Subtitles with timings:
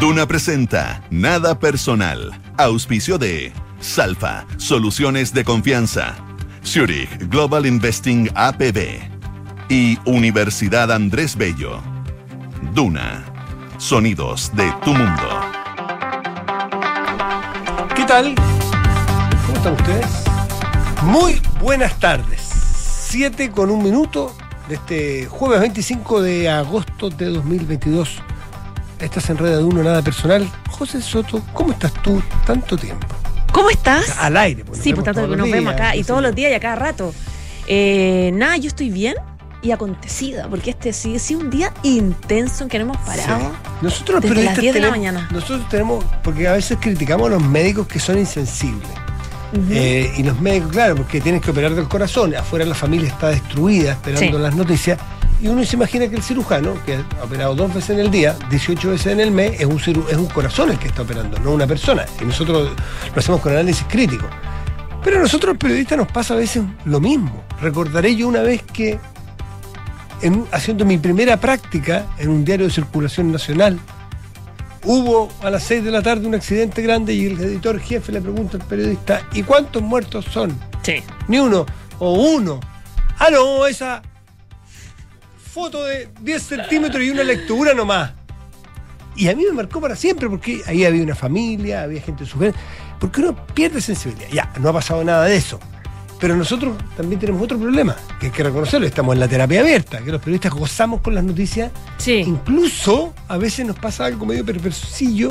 [0.00, 2.38] Duna presenta Nada Personal.
[2.58, 6.14] Auspicio de Salfa, Soluciones de Confianza.
[6.62, 9.00] Zurich Global Investing APB.
[9.70, 11.80] Y Universidad Andrés Bello.
[12.74, 13.24] Duna.
[13.78, 15.40] Sonidos de tu mundo.
[17.94, 18.34] ¿Qué tal?
[19.46, 20.24] ¿Cómo están ustedes?
[21.04, 22.42] Muy buenas tardes.
[23.08, 24.36] 7 con un minuto
[24.68, 28.20] de este jueves 25 de agosto de 2022.
[29.00, 30.48] Estás en Red de Uno, nada personal.
[30.70, 32.22] José Soto, ¿cómo estás tú?
[32.46, 33.06] Tanto tiempo.
[33.52, 34.16] ¿Cómo estás?
[34.18, 34.64] Al aire.
[34.64, 36.76] pues, sí, vemos tanto que nos vemos acá y todos los días y a cada
[36.76, 37.12] rato.
[37.66, 39.14] Eh, nada, yo estoy bien
[39.62, 43.38] y acontecida, porque este sí ha sido un día intenso en que no hemos parado.
[43.38, 43.46] Sí.
[43.82, 45.28] Nosotros los Desde las periodistas 10 de la mañana.
[45.30, 48.88] Nosotros tenemos, porque a veces criticamos a los médicos que son insensibles.
[49.70, 53.28] Eh, y los médicos, claro, porque tienen que operar del corazón, afuera la familia está
[53.28, 54.42] destruida esperando Sí.
[54.42, 54.98] las noticias,
[55.40, 58.36] y uno se imagina que el cirujano, que ha operado dos veces en el día,
[58.50, 61.38] 18 veces en el mes, es un, ciru- es un corazón el que está operando,
[61.40, 62.04] no una persona.
[62.20, 62.70] Y nosotros
[63.14, 64.26] lo hacemos con análisis crítico.
[65.04, 67.44] Pero a nosotros los periodistas nos pasa a veces lo mismo.
[67.60, 68.98] Recordaré yo una vez que,
[70.22, 73.78] en- haciendo mi primera práctica en un diario de circulación nacional,
[74.88, 78.20] Hubo a las 6 de la tarde un accidente grande y el editor jefe le
[78.20, 80.56] pregunta al periodista, ¿y cuántos muertos son?
[80.82, 81.02] Sí.
[81.26, 81.66] Ni uno,
[81.98, 82.60] o uno.
[83.18, 84.00] Ah, no, esa
[85.56, 88.12] foto de 10 centímetros y una lectura nomás.
[89.16, 92.58] Y a mí me marcó para siempre porque ahí había una familia, había gente sufriendo.
[93.00, 94.28] Porque uno pierde sensibilidad.
[94.30, 95.58] Ya, no ha pasado nada de eso.
[96.20, 98.86] Pero nosotros también tenemos otro problema, que hay que reconocerlo.
[98.86, 102.16] Estamos en la terapia abierta, que los periodistas gozamos con las noticias Sí.
[102.26, 105.30] Incluso a veces nos pasa algo medio perversillo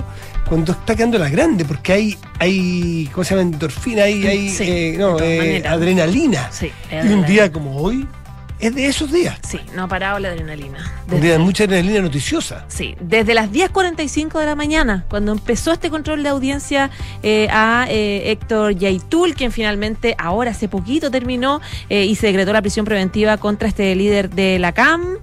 [0.50, 3.44] cuando está quedando la grande, porque hay, hay ¿cómo se llama?
[3.44, 6.52] Endorfina, hay, hay Sí, eh, no, eh, adrenalina.
[6.52, 8.08] Sí, Y un día como hoy
[8.60, 9.38] es de esos días.
[9.48, 10.78] Sí, no ha parado la adrenalina.
[11.12, 12.66] Un día de mucha adrenalina noticiosa.
[12.68, 16.90] Sí, desde las 10.45 de la mañana, cuando empezó este control de audiencia
[17.24, 22.54] eh, a eh, Héctor Yaitul, quien finalmente ahora hace poquito terminó eh, y se decretó
[22.54, 25.20] la prisión preventiva contra este líder de la CAM.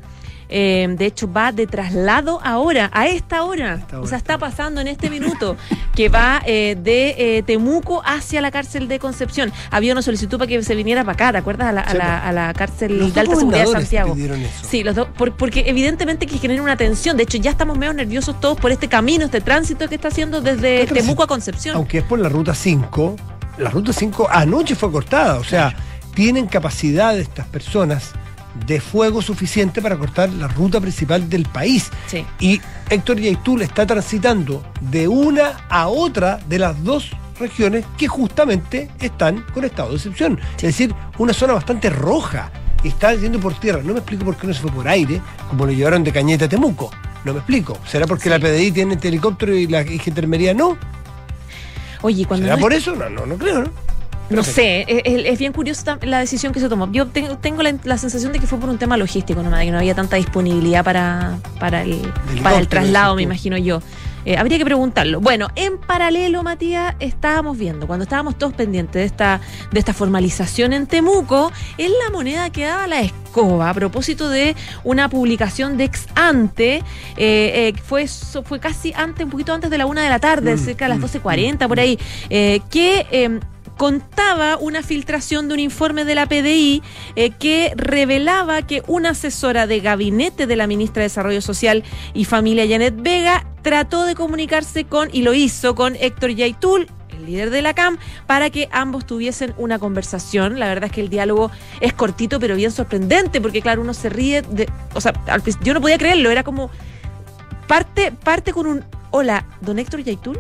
[0.55, 3.75] Eh, de hecho, va de traslado ahora, a esta hora.
[3.77, 5.57] esta hora, o sea, está pasando en este minuto,
[5.95, 9.51] que va eh, de eh, Temuco hacia la cárcel de Concepción.
[9.71, 11.69] Había una solicitud para que se viniera para acá, ¿te acuerdas?
[11.69, 12.23] A la, a Sí, la- pues.
[12.29, 14.15] a la cárcel Los de alta seguridad de Santiago.
[14.15, 14.69] eso.
[14.69, 17.17] Sí, los dos, por- porque evidentemente que genera una tensión.
[17.17, 20.41] De hecho, ya estamos medio nerviosos todos por este camino, este tránsito que está haciendo
[20.43, 21.77] desde Temuco a Concepción.
[21.77, 23.17] Aunque es por la ruta 5,
[23.59, 25.37] la ruta 5 anoche fue cortada.
[25.39, 25.75] O sea,
[26.15, 28.13] tienen capacidad estas personas
[28.67, 31.91] de fuego suficiente para cortar la ruta principal del país.
[32.07, 32.25] Sí.
[32.41, 38.91] Y Héctor Yaitul está transitando de una a otra de las dos regiones que justamente
[39.01, 40.39] están con estado de excepción.
[40.57, 42.51] Es decir, una zona bastante roja.
[42.85, 43.81] Está yendo por tierra.
[43.83, 46.45] No me explico por qué no se fue por aire, como lo llevaron de Cañete
[46.45, 46.91] a Temuco.
[47.25, 47.79] No me explico.
[47.87, 48.31] ¿Será porque Sí.
[48.31, 50.77] la PDI tiene este helicóptero y la Gendarmería no?
[52.03, 52.95] Oye, cuando ¿Será no, por eso?
[52.97, 53.71] No, no, no creo, ¿no?
[54.33, 56.91] No sé, es, es- es bien curiosa la decisión que se tomó.
[56.93, 59.71] Yo tengo, tengo la, la sensación de que fue por un tema logístico nomás, que
[59.71, 62.01] no había tanta disponibilidad para, para, el,
[62.43, 63.81] para el traslado, me imagino yo.
[64.25, 65.21] Eh, habría que preguntarlo.
[65.21, 69.41] Bueno, en paralelo, Matías, estábamos viendo, cuando estábamos todos pendientes de esta,
[69.73, 74.55] de esta formalización en Temuco, en la moneda que daba la escoba a propósito de
[74.85, 76.83] una publicación de ex ante, eh,
[77.17, 78.07] eh, fue,
[78.45, 80.91] fue casi antes, un poquito antes de la una de la tarde, Mm, cerca de
[80.91, 81.99] las mm, 12.40, por ahí,
[82.31, 83.41] eh, que...
[83.83, 86.85] contaba una filtración de un informe de la PDI
[87.17, 91.83] eh, que revelaba que una asesora de gabinete de la ministra de Desarrollo Social
[92.15, 97.27] y Familia Janet Vega trató de comunicarse con, y lo hizo con Héctor Yaitul, el
[97.27, 97.99] líder de la CAM,
[98.29, 100.61] para que ambos tuviesen una conversación.
[100.61, 101.51] La verdad es que el diálogo
[101.81, 104.71] es cortito, pero bien sorprendente, porque claro, uno se ríe de.
[104.95, 105.13] O sea,
[105.65, 106.71] yo no podía creerlo, era como.
[107.67, 108.85] Parte, parte con un.
[109.11, 110.39] Hola, don Héctor Yaitul.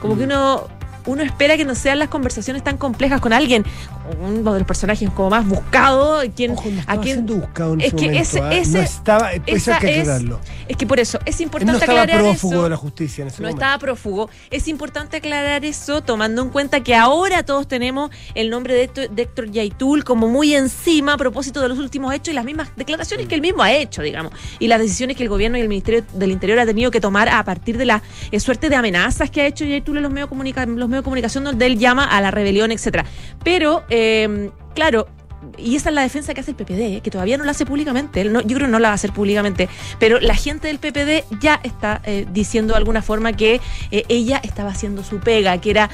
[0.00, 0.30] Como que Mm.
[0.30, 0.79] uno.
[1.06, 3.64] Uno espera que no sean las conversaciones tan complejas con alguien,
[4.22, 7.86] uno de los personajes como más buscado, quien, Ojo, no a quien buscado en es
[7.88, 8.22] ese que momento.
[8.22, 8.52] ese- ¿ah?
[8.52, 10.40] ese- no estaba, eso esa hay que es- aclararlo.
[10.68, 12.62] Es que por eso es Él no importante estaba aclarar prófugo eso.
[12.64, 13.64] de la justicia en ese No momento.
[13.64, 14.30] estaba prófugo.
[14.50, 19.10] Es importante aclarar eso tomando en cuenta que ahora todos tenemos el nombre de Héctor,
[19.10, 22.70] de Héctor Yaitul como muy encima a propósito de los últimos hechos y las mismas
[22.76, 25.68] declaraciones que él mismo ha hecho, digamos, y las decisiones que el gobierno y el
[25.68, 29.30] Ministerio del Interior ha tenido que tomar a partir de la eh, suerte de amenazas
[29.30, 32.04] que ha hecho Yaitul en los medios, comunica- los medios de comunicación donde él llama
[32.04, 33.04] a la rebelión, etcétera.
[33.42, 35.06] Pero, eh, claro,
[35.56, 37.00] y esa es la defensa que hace el PPD, ¿eh?
[37.02, 39.12] que todavía no la hace públicamente, no, yo creo que no la va a hacer
[39.12, 43.60] públicamente, pero la gente del PPD ya está eh, diciendo de alguna forma que
[43.90, 45.90] eh, ella estaba haciendo su pega, que era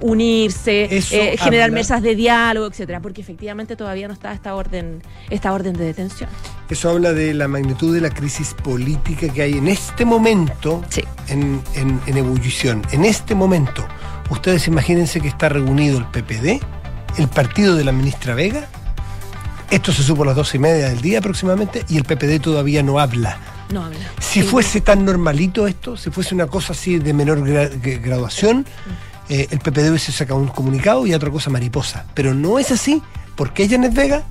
[0.00, 0.88] unirse,
[1.38, 5.84] generar mesas de diálogo, etcétera, porque efectivamente todavía no está esta orden, esta orden de
[5.84, 6.28] detención.
[6.68, 10.82] Eso habla de la magnitud de la crisis política que hay en este momento
[11.28, 13.86] en, en ebullición, en este momento.
[14.30, 16.62] Ustedes imagínense que está reunido el PPD,
[17.18, 18.68] el partido de la ministra Vega,
[19.70, 22.82] esto se supo a las doce y media del día aproximadamente y el PPD todavía
[22.82, 23.38] no habla.
[23.72, 23.98] No habla.
[24.20, 28.66] Si fuese tan normalito esto, si fuese una cosa así de menor graduación,
[29.28, 32.04] eh, el PPD hubiese sacado un comunicado y otra cosa mariposa.
[32.14, 33.02] Pero no es así,
[33.36, 34.22] porque ella es Vega,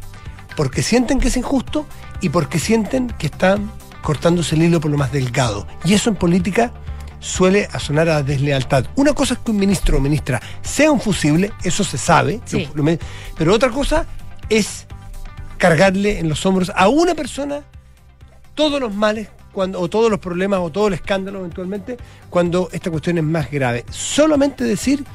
[0.55, 1.85] porque sienten que es injusto
[2.21, 5.67] y porque sienten que están cortándose el hilo por lo más delgado.
[5.83, 6.71] Y eso en política
[7.23, 8.85] suele sonar a deslealtad.
[8.95, 12.41] Una cosa es que un ministro o ministra sea un fusible, eso se sabe,
[13.37, 14.05] pero otra cosa
[14.49, 14.85] es
[15.57, 17.63] cargarle en los hombros a una persona
[18.53, 21.97] todos los males cuando, o todos los problemas o todo el escándalo eventualmente
[22.29, 23.85] cuando esta cuestión es más grave.
[23.89, 25.05] Solamente decir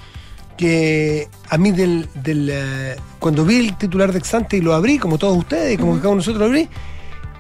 [0.57, 5.19] que a mí del, eh, cuando vi el titular de Exante y lo abrí, como
[5.19, 6.69] todos ustedes, como cada uno de nosotros lo abrí,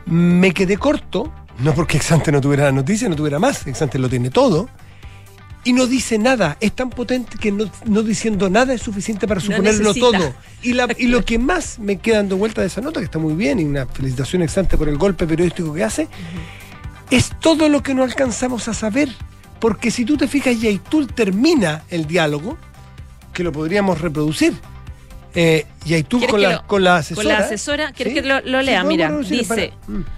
[0.07, 4.09] me quedé corto, no porque Exante no tuviera la noticia, no tuviera más, Exante lo
[4.09, 4.69] tiene todo,
[5.65, 6.57] y no dice nada.
[6.61, 10.35] Es tan potente que no, diciendo nada es suficiente para suponerlo todo.
[10.63, 13.59] Y, lo que más me queda dando vuelta de esa nota, que está muy bien,
[13.59, 16.09] y una felicitación exante por el golpe periodístico que hace,
[17.11, 19.09] es todo lo que no alcanzamos a saber.
[19.61, 22.57] Porque si tú te fijas, Yaitul termina el diálogo,
[23.33, 24.55] que lo podríamos reproducir.
[25.35, 27.25] Eh, Yaitul con la, con la asesora.
[27.25, 28.85] Con la asesora, ¿quieres que lo, lea?
[28.85, 29.73] Mira, dice.
[29.87, 30.18] Mm.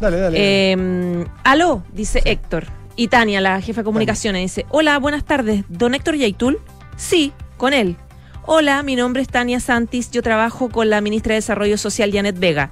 [0.00, 0.70] Dale, dale.
[0.70, 2.66] Em, aló, dice Héctor.
[2.96, 6.58] Y Tania, la jefa de comunicaciones, dice, hola, buenas tardes, ¿don Héctor Yaitul?
[6.96, 7.96] Sí, con él.
[8.44, 12.38] Hola, mi nombre es Tania Santis, yo trabajo con la ministra de Desarrollo Social, Janet
[12.38, 12.70] Vega.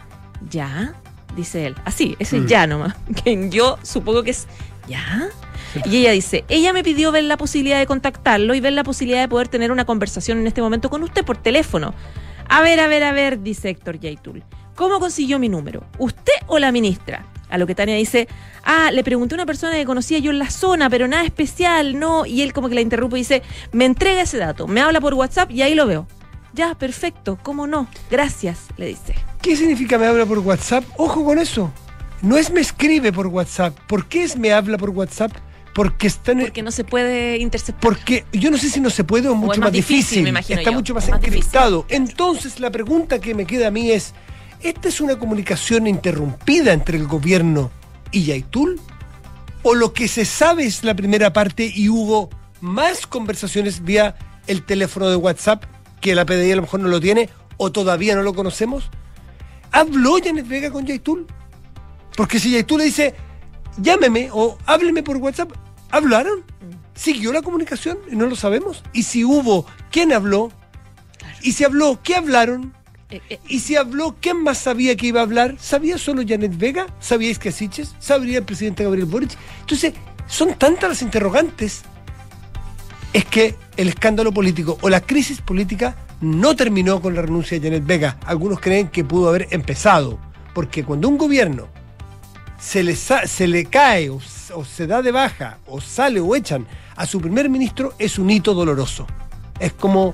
[0.51, 0.95] ¿Ya?
[1.37, 1.77] Dice él.
[1.85, 2.47] Así, ese mm.
[2.47, 2.97] ya nomás.
[3.25, 4.49] Que yo supongo que es
[4.89, 5.29] ¿ya?
[5.85, 9.21] Y ella dice, ella me pidió ver la posibilidad de contactarlo y ver la posibilidad
[9.21, 11.95] de poder tener una conversación en este momento con usted por teléfono.
[12.49, 14.43] A ver, a ver, a ver, dice Héctor Yaitul.
[14.77, 15.85] ¿Cómo consiguió mi número?
[15.99, 17.25] ¿Usted o la ministra?
[17.49, 18.29] A lo que Tania dice,
[18.63, 21.99] ah, le pregunté a una persona que conocía yo en la zona, pero nada especial,
[21.99, 22.27] no.
[22.27, 23.43] Y él como que la interrumpe y dice,
[23.73, 26.07] me entrega ese dato, me habla por WhatsApp y ahí lo veo.
[26.53, 27.89] Ya, perfecto, ¿cómo no?
[28.11, 29.15] Gracias, le dice.
[29.41, 30.85] ¿Qué significa me habla por WhatsApp?
[30.99, 31.73] Ojo con eso.
[32.21, 33.79] No es me escribe por WhatsApp.
[33.87, 35.33] ¿Por qué es me habla por WhatsApp?
[35.75, 37.81] Porque está en Porque no se puede interceptar.
[37.81, 40.23] Porque yo no sé si no se puede o es mucho más, difícil.
[40.23, 41.87] Me imagino está mucho más, encriptado.
[41.89, 44.15] Entonces la pregunta que me queda a mí es,
[44.61, 47.71] ¿esta es una comunicación interrumpida entre el gobierno
[48.11, 48.81] y Yaitul?
[49.63, 52.31] ¿O lo que se sabe es la primera parte y hubo
[52.61, 54.17] más conversaciones vía
[54.47, 55.65] el teléfono de WhatsApp
[56.01, 58.91] que la PDI a lo mejor no lo tiene o todavía no lo conocemos?
[59.73, 61.27] ¿Habló Janet Vega con Yaitul?
[62.17, 63.15] Porque si Yaitul le dice,
[63.79, 65.53] llámeme o hábleme por WhatsApp,
[65.91, 66.45] ¿hablaron?
[66.95, 67.99] ¿Siguió la comunicación?
[68.11, 68.83] Y no lo sabemos.
[68.93, 70.51] ¿Y si hubo, quién habló?
[71.43, 72.75] ¿Y si habló, qué hablaron?
[73.09, 75.55] Eh, eh, y si habló, ¿quién más sabía que iba a hablar?
[75.61, 76.87] ¿Sabía solo Janet Vega?
[76.99, 77.95] ¿Sabíais que Asiches?
[78.01, 79.31] ¿Sabría el presidente Gabriel Boric?
[79.61, 79.95] Entonces,
[80.27, 81.83] son tantas las interrogantes.
[83.13, 87.69] Es que el escándalo político o la crisis política no terminó con la renuncia de
[87.69, 88.19] Janet Vega.
[88.27, 90.19] Algunos creen que pudo haber empezado.
[90.53, 91.69] Porque cuando un gobierno
[92.59, 96.67] se le, se le cae o se da de baja o sale o echan
[96.97, 99.07] a su primer ministro, es un hito doloroso.
[99.61, 100.13] Es como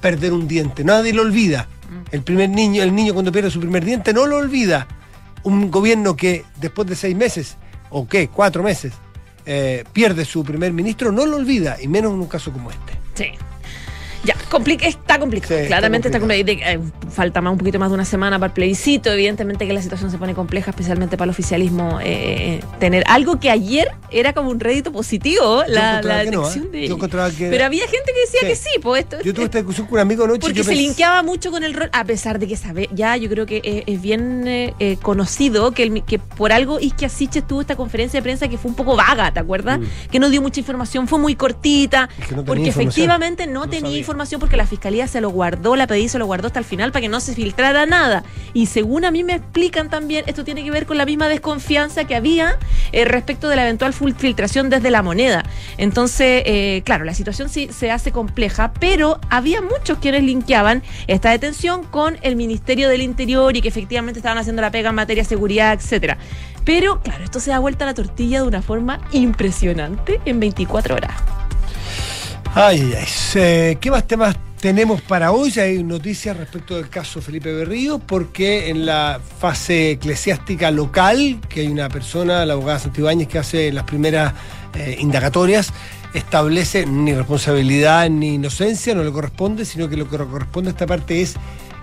[0.00, 0.82] perder un diente.
[0.82, 1.68] Nadie lo olvida
[2.10, 4.86] el primer niño, el niño cuando pierde su primer diente no lo olvida.
[5.42, 7.56] Un gobierno que después de seis meses,
[7.90, 8.94] o qué, cuatro meses,
[9.44, 12.92] eh, pierde su primer ministro, no lo olvida, y menos en un caso como este.
[13.14, 13.32] Sí.
[14.24, 14.34] Ya,
[14.82, 15.66] está complicado.
[15.66, 16.52] Claramente está complicado.
[16.52, 16.80] Eh,
[17.10, 19.10] falta más un poquito más de una semana para el plebiscito.
[19.12, 21.98] Evidentemente que la situación se pone compleja, especialmente para el oficialismo.
[22.02, 26.26] Eh, tener algo que ayer era como un rédito positivo, la, la ¿eh?
[26.26, 26.88] de.
[26.88, 27.48] Yo que...
[27.50, 28.70] Pero había gente que decía que sí.
[28.82, 30.40] Pues esto, yo tuve esta discusión con un amigo anoche.
[30.40, 33.46] Porque se linkeaba mucho con el rol, a pesar de que sabe, ya yo creo
[33.46, 38.22] que es, bien conocido que, el, que por algo Isquia Siches tuvo esta conferencia de
[38.22, 39.80] prensa que fue un poco vaga, ¿te acuerdas?
[39.80, 40.10] Mm.
[40.10, 42.08] Que no dio mucha información, fue muy cortita,
[42.44, 46.26] porque efectivamente no, tenía información porque la fiscalía se lo guardó, la pedí se lo
[46.26, 48.22] guardó hasta el final para que no se filtrara nada.
[48.52, 52.04] Y según a mí me explican también, esto tiene que ver con la misma desconfianza
[52.04, 52.56] que había
[52.92, 55.44] eh, respecto de la eventual filtración desde la moneda.
[55.76, 61.30] Entonces, eh, claro, la situación sí se hace compleja, pero había muchos quienes linkeaban esta
[61.30, 65.24] detención con el Ministerio del Interior y que efectivamente estaban haciendo la pega en materia
[65.24, 66.16] de seguridad, etcétera.
[66.64, 70.94] Pero, claro, esto se da vuelta a la tortilla de una forma impresionante en 24
[70.94, 71.45] horas.
[72.58, 73.76] Ay, ay, ay.
[73.76, 78.86] ¿Qué más temas tenemos para hoy, hay noticias respecto del caso Felipe Berrío, porque en
[78.86, 84.32] la fase eclesiástica local, que hay una persona, la abogada Santibáñez, que hace las primeras
[84.72, 85.70] eh, indagatorias,
[86.14, 90.86] establece ni responsabilidad ni inocencia, no le corresponde, sino que lo que corresponde a esta
[90.86, 91.34] parte es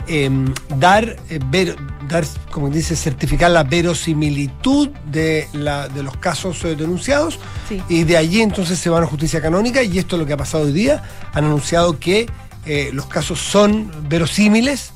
[0.07, 1.75] em, dar, eh, ver,
[2.07, 7.81] dar, como dice, certificar la verosimilitud de, la, de los casos eh, denunciados Sí.
[7.87, 10.37] y de allí entonces se van a justicia canónica y esto es lo que ha
[10.37, 11.01] pasado hoy día.
[11.33, 12.29] Han anunciado que
[12.65, 14.93] eh, los casos son verosímiles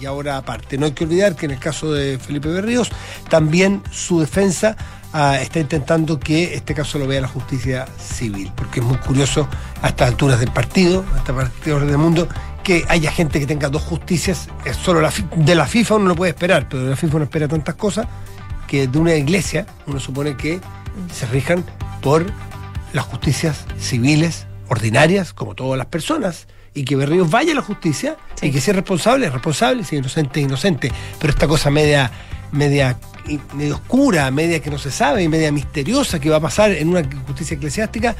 [0.00, 0.76] y ahora aparte.
[0.76, 2.90] No hay que olvidar que en el caso de Felipe Berríos
[3.28, 4.76] también su defensa
[5.12, 9.48] ah, está intentando que este caso lo vea la justicia civil, porque es muy curioso
[9.80, 12.26] a estas alturas del partido, a estas alturas del mundo,
[12.62, 14.48] que haya gente que tenga dos justicias.
[14.64, 17.24] Es solo la, de la FIFA uno lo puede esperar, pero de la FIFA uno
[17.24, 18.06] espera tantas cosas
[18.66, 20.60] que de una iglesia uno supone que
[21.12, 21.64] se rijan
[22.00, 22.26] por
[22.92, 28.16] las justicias civiles ordinarias, como todas las personas, y que Berríos vaya a la justicia
[28.40, 28.46] Sí.
[28.46, 30.92] y que si es responsable, es responsable, si es inocente, es inocente.
[31.18, 32.10] Pero esta cosa media,
[32.50, 32.98] media,
[33.54, 36.88] medio oscura, media que no se sabe, y media misteriosa que va a pasar en
[36.88, 38.16] una justicia eclesiástica,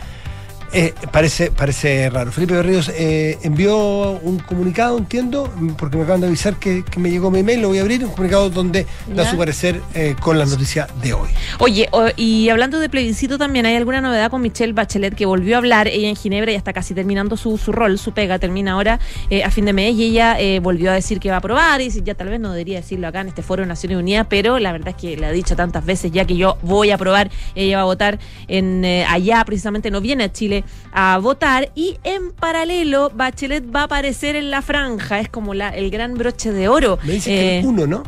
[0.73, 2.33] eh, parece, parece raro.
[2.33, 7.11] Felipe Berríos eh, envió un comunicado, entiendo, porque me acaban de avisar que, que me
[7.11, 10.39] llegó mi email, lo voy a abrir, un comunicado donde da su parecer eh, con
[10.39, 11.29] las noticias de hoy.
[11.59, 15.57] Oye, o- y hablando de plebiscito también, ¿hay alguna novedad con Michelle Bachelet que volvió
[15.57, 15.89] a hablar?
[15.89, 18.99] Ella en Ginebra ya está casi terminando su, su rol, su pega, termina ahora
[19.31, 21.81] eh, a fin de mes y ella eh, volvió a decir que va a aprobar
[21.81, 24.59] y ya tal vez no debería decirlo acá en este foro de Naciones Unidas, pero
[24.59, 27.31] la verdad es que le ha dicho tantas veces ya que yo voy a aprobar,
[27.55, 30.62] ella va a votar en eh, allá, precisamente no viene a Chile
[30.93, 35.71] a votar y en paralelo Bachelet va a aparecer en la franja, es como la,
[35.71, 36.99] el gran broche de oro.
[37.05, 38.03] Me dice que Eh, el uno, ¿no?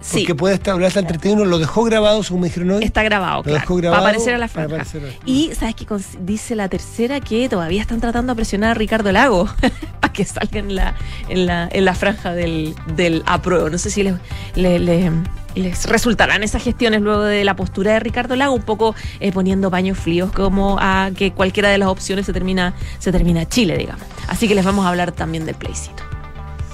[0.00, 2.84] Sí, Porque puede estar hablar hasta el 31, lo dejó grabado, según me dijeron hoy.
[2.84, 4.84] está grabado, Lo claro, dejó va a grabado aparecer a la franja.
[5.24, 5.86] Y sabes que
[6.20, 9.48] dice la tercera que todavía están tratando de presionar a Ricardo Lago
[10.00, 10.94] para que salga en la,
[11.28, 13.68] en la, en la franja del, del apruebo.
[13.70, 14.14] No sé si les,
[14.54, 15.10] le- le-
[15.54, 19.70] les resultarán esas gestiones luego de la postura de Ricardo Lago, un poco eh, poniendo
[19.70, 24.02] paños fríos como a que cualquiera de las opciones se termina, se termina Chile, digamos.
[24.28, 26.02] Así que les vamos a hablar también del plebiscito.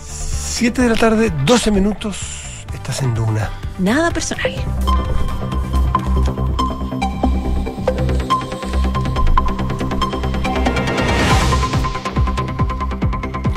[0.04, 2.16] 7 de la tarde, 12 minutos,
[2.74, 3.50] estás en Duna.
[3.78, 4.52] Nada personal.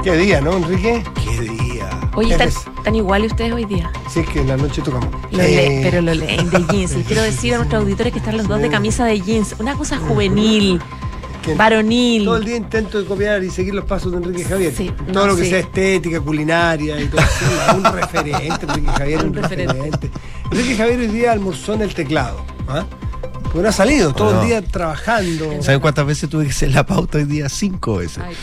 [0.03, 1.03] Qué día, ¿no, Enrique?
[1.23, 1.89] ¡Qué día!
[2.15, 3.91] Oye, ¿están, están iguales ustedes hoy día?
[4.07, 5.09] Sí, es que en la noche tocamos.
[5.31, 6.95] Lo Eh, pero lo leen de jeans.
[6.95, 9.55] Y quiero decir a nuestros auditores que están los dos de camisa de jeans.
[9.57, 10.79] Una cosa juvenil,
[11.45, 12.25] que varonil.
[12.25, 14.73] Todo el día intento de copiar y seguir los pasos de Enrique Javier.
[14.75, 15.49] Sí, todo no, lo que sí.
[15.51, 17.77] sea estética, culinaria y todo eso.
[17.77, 19.73] un referente, Enrique Javier, un, Un referente.
[19.73, 20.11] referente.
[20.51, 22.43] Enrique Javier hoy día almorzó en el teclado.
[22.67, 22.85] ¿ah?
[23.55, 24.41] Porque no ha salido, todo No.
[24.41, 25.61] el día trabajando.
[25.63, 27.47] ¿Saben cuántas veces tuve que hacer la pauta hoy día?
[27.47, 28.21] Cinco veces.
[28.21, 28.35] Ay.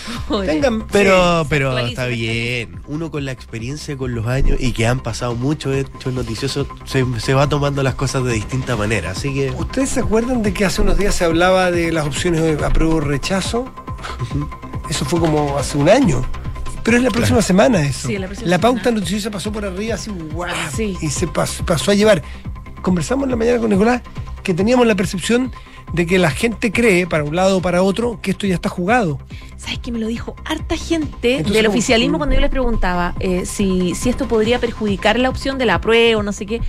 [0.47, 2.81] Tengan, Pero, sí, pero está bien.
[2.89, 7.05] Uno con la experiencia, con los años y que han pasado muchos hechos noticiosos, se,
[7.21, 9.11] se va tomando las cosas de distinta manera.
[9.11, 12.41] Así que ¿Ustedes se acuerdan de que hace unos días se hablaba de las opciones
[12.41, 13.67] de apruebo o rechazo?
[14.89, 16.25] Eso fue como hace un año.
[16.83, 18.09] Pero es la próxima semana eso.
[18.09, 18.99] Sí, la próxima pauta semana.
[19.01, 20.97] noticiosa pasó por arriba así, guau, Sí.
[21.03, 22.23] y se pasó, pasó a llevar.
[22.81, 24.01] Conversamos en la mañana con Nicolás
[24.43, 25.53] que teníamos la percepción
[25.93, 28.69] de que la gente cree, para un lado o para otro, que esto ya está
[28.69, 29.19] jugado.
[29.57, 32.19] ¿Sabes que me lo dijo harta gente Entonces, del oficialismo Mm.
[32.19, 36.21] cuando yo les preguntaba eh, si, si esto podría perjudicar la opción de la prueba
[36.21, 36.61] o no sé qué?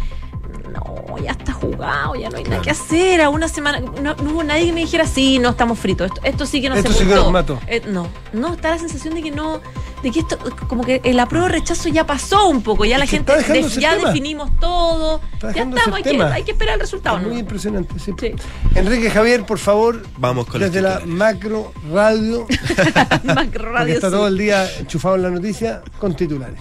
[0.74, 3.22] No, ya está jugado, ya no hay nada que hacer.
[3.22, 6.08] A una semana, no, no hubo nadie que me dijera, sí, no estamos fritos.
[6.08, 7.24] Esto, esto sí que no Esto se sí que juntó".
[7.24, 7.60] nos mató.
[7.68, 9.62] Eh, no, no, está la sensación de que no,
[10.02, 10.38] de que esto,
[10.68, 13.96] como que el apruebo rechazo ya pasó un poco, ya Es la gente, de- ya
[13.96, 14.08] tema.
[14.10, 17.18] definimos todo, Está ya estamos, hay que, hay que esperar el resultado.
[17.18, 17.40] Es muy ¿no?
[17.40, 18.00] impresionante.
[18.00, 18.12] sí.
[18.20, 18.32] Sí.
[18.76, 22.48] Enrique Javier, por favor, vamos con desde la macro radio,
[23.24, 24.14] Mac porque Radio está sí.
[24.14, 26.60] todo el día enchufado en la noticia, con titulares.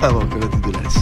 [0.00, 0.94] Vamos con los titulares.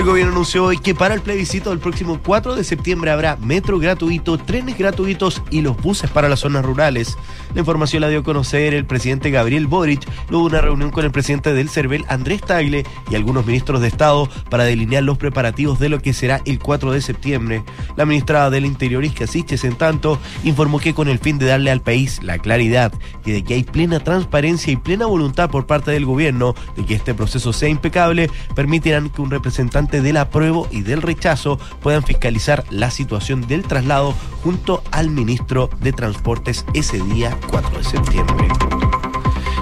[0.00, 3.78] El gobierno anunció hoy que para el plebiscito del próximo 4 de septiembre habrá metro
[3.78, 7.18] gratuito, trenes gratuitos y los buses para las zonas rurales.
[7.54, 11.04] La información la dio a conocer el presidente Gabriel Boric luego de una reunión con
[11.04, 15.80] el presidente del CERVEL, Andrés Tagle, y algunos ministros de Estado para delinear los preparativos
[15.80, 17.64] de lo que será el 4 de septiembre.
[17.96, 21.72] La ministra del Interior, Isca Siches, en tanto, informó que con el fin de darle
[21.72, 22.92] al país la claridad
[23.24, 26.94] y de que hay plena transparencia y plena voluntad por parte del gobierno de que
[26.94, 32.64] este proceso sea impecable, permitirán que un representante del apruebo y del rechazo puedan fiscalizar
[32.70, 34.14] la situación del traslado
[34.44, 38.48] junto al ministro de Transportes ese día 4 de septiembre.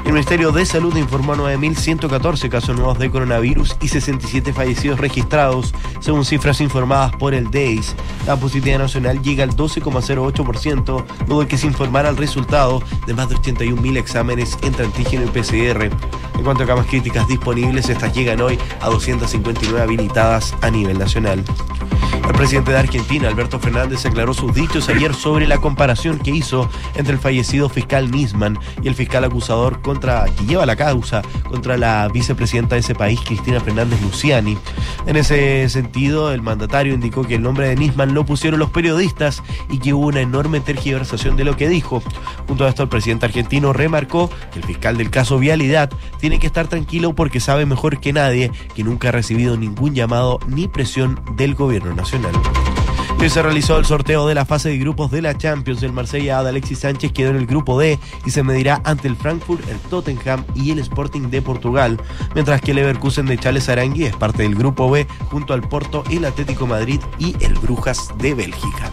[0.08, 6.25] El Ministerio de Salud informó 9.114 casos nuevos de coronavirus y 67 fallecidos registrados, según
[6.25, 7.94] cifras informadas por el DEIS.
[8.26, 13.28] La positividad nacional llega al 12,08%, luego de que se informara el resultado de más
[13.28, 15.90] de 81.000 exámenes entre antígeno y PCR.
[16.38, 21.44] En cuanto a camas críticas disponibles, estas llegan hoy a 259 habilitadas a nivel nacional.
[22.28, 26.70] El presidente de Argentina, Alberto Fernández, aclaró sus dichos ayer sobre la comparación que hizo
[26.94, 31.78] entre el fallecido fiscal Nisman y el fiscal acusador contra que lleva la causa contra
[31.78, 34.58] la vicepresidenta de ese país, Cristina Fernández Luciani.
[35.06, 39.42] En ese sentido, el mandatario indicó que el nombre de Nisman lo pusieron los periodistas
[39.70, 42.02] y que hubo una enorme tergiversación de lo que dijo.
[42.47, 46.47] Junto a esto, el presidente argentino remarcó que el fiscal del caso Vialidad tiene que
[46.47, 51.20] estar tranquilo porque sabe mejor que nadie que nunca ha recibido ningún llamado ni presión
[51.37, 52.17] del gobierno nacional.
[53.20, 55.82] Hoy se realizó el sorteo de la fase de grupos de la Champions.
[55.82, 59.16] El Marsella de Alexis Sánchez quedó en el grupo D y se medirá ante el
[59.16, 62.00] Frankfurt, el Tottenham y el Sporting de Portugal,
[62.34, 66.04] mientras que el Leverkusen de Charles Arangui es parte del grupo B junto al Porto,
[66.10, 68.90] el Atlético Madrid y el Brujas de Bélgica.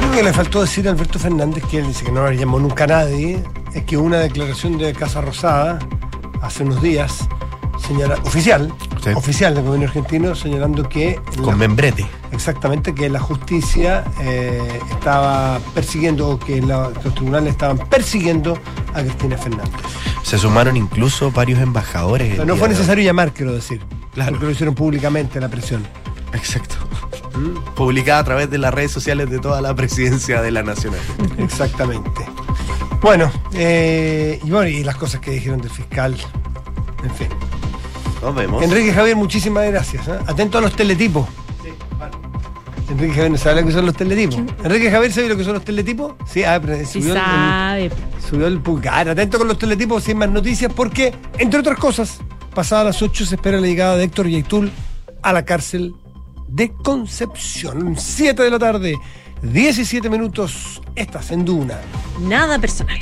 [0.00, 2.60] Lo que le faltó decir a Alberto Fernández, que él dice que no le llamó
[2.60, 3.42] nunca a nadie,
[3.74, 5.80] es que una declaración de Casa Rosada
[6.40, 7.28] hace unos días,
[7.86, 9.10] señala, oficial, Sí.
[9.14, 12.06] oficial del gobierno argentino, señalando que la- Con membrete.
[12.32, 18.58] exactamente que la justicia eh, estaba persiguiendo, o que, la- que los tribunales estaban persiguiendo
[18.94, 19.70] a Cristina Fernández.
[20.22, 22.30] Se sumaron incluso varios embajadores.
[22.32, 23.80] Pero no fue necesario llamar, quiero decir.
[24.12, 24.32] Claro.
[24.32, 25.86] Porque lo hicieron públicamente la presión.
[26.32, 26.74] Exacto.
[27.76, 31.00] Publicada a través de las redes sociales de toda la presidencia de la Nacional.
[31.38, 32.26] Exactamente.
[33.00, 36.16] Bueno, eh, y bueno, y las cosas que dijeron del fiscal.
[37.04, 37.28] En fin.
[38.22, 38.62] Nos vemos.
[38.62, 40.08] Enrique Javier, muchísimas gracias.
[40.08, 40.18] ¿eh?
[40.26, 41.26] Atento a los teletipos.
[42.90, 44.36] Enrique Javier, ¿no sabe lo que son los teletipos?
[44.64, 46.14] Enrique Javier, ¿sabe lo que son los teletipos?
[46.26, 47.90] Sí, ah, pero Sí subió, el, sabe.
[48.28, 49.08] subió el pulgar.
[49.10, 52.20] Atento con los teletipos, sin más noticias, porque, entre otras cosas,
[52.54, 54.70] pasadas las 8 se espera la llegada de Héctor Yaitul
[55.22, 55.94] a la cárcel
[56.48, 57.94] de Concepción.
[57.96, 58.96] 7 de la tarde,
[59.42, 61.78] 17 minutos, estás en Duna.
[62.20, 62.98] Nada personal.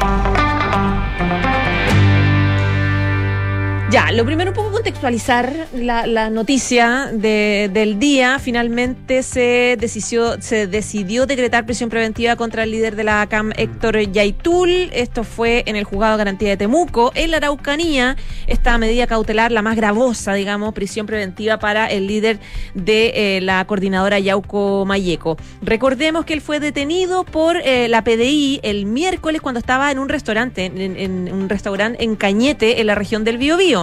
[3.88, 8.40] Ya, lo primero un poco contextualizar la, noticia de- del día.
[8.40, 14.00] Finalmente se decidió, se decidió decretar prisión preventiva contra el líder de la ACAM, Héctor
[14.10, 14.90] Yaitul.
[14.92, 17.12] Esto fue en el juzgado de garantía de Temuco.
[17.14, 18.16] En la Araucanía,
[18.48, 22.40] esta medida cautelar, la más gravosa, digamos, prisión preventiva para el líder
[22.74, 25.36] de eh, la coordinadora Yauco Mayeco.
[25.62, 30.08] Recordemos que él fue detenido por eh, la PDI el miércoles cuando estaba en un
[30.08, 33.75] restaurante, en un restaurante en Cañete, en la región del Biobío.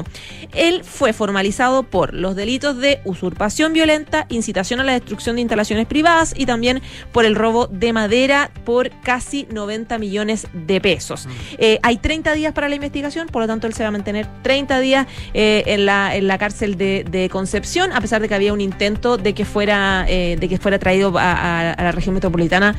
[0.54, 5.86] Él fue formalizado por los delitos de usurpación violenta, incitación a la destrucción de instalaciones
[5.88, 11.28] privadas y también por el robo de madera por casi 90 millones de pesos.
[11.58, 14.28] Eh, hay 30 días para la investigación, por lo tanto él se va a mantener
[14.42, 18.36] 30 días eh, en, la, en la cárcel de, de Concepción, a pesar de que
[18.36, 21.92] había un intento de que fuera, eh, de que fuera traído a, a- a la
[21.92, 22.76] región metropolitana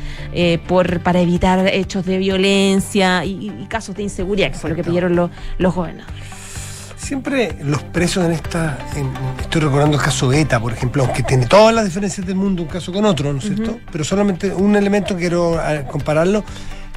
[0.66, 4.85] por, para evitar hechos de violencia y, y casos de inseguridad, que fue lo que
[4.85, 6.14] pidieron los, los gobernadores.
[7.04, 8.78] Siempre los presos en esta.
[8.96, 12.62] en- estoy recordando el caso ETA, por ejemplo, aunque tiene todas las diferencias del mundo
[12.62, 13.78] un caso con otro, ¿no es cierto?
[13.92, 16.44] Pero solamente un elemento quiero eh, compararlo.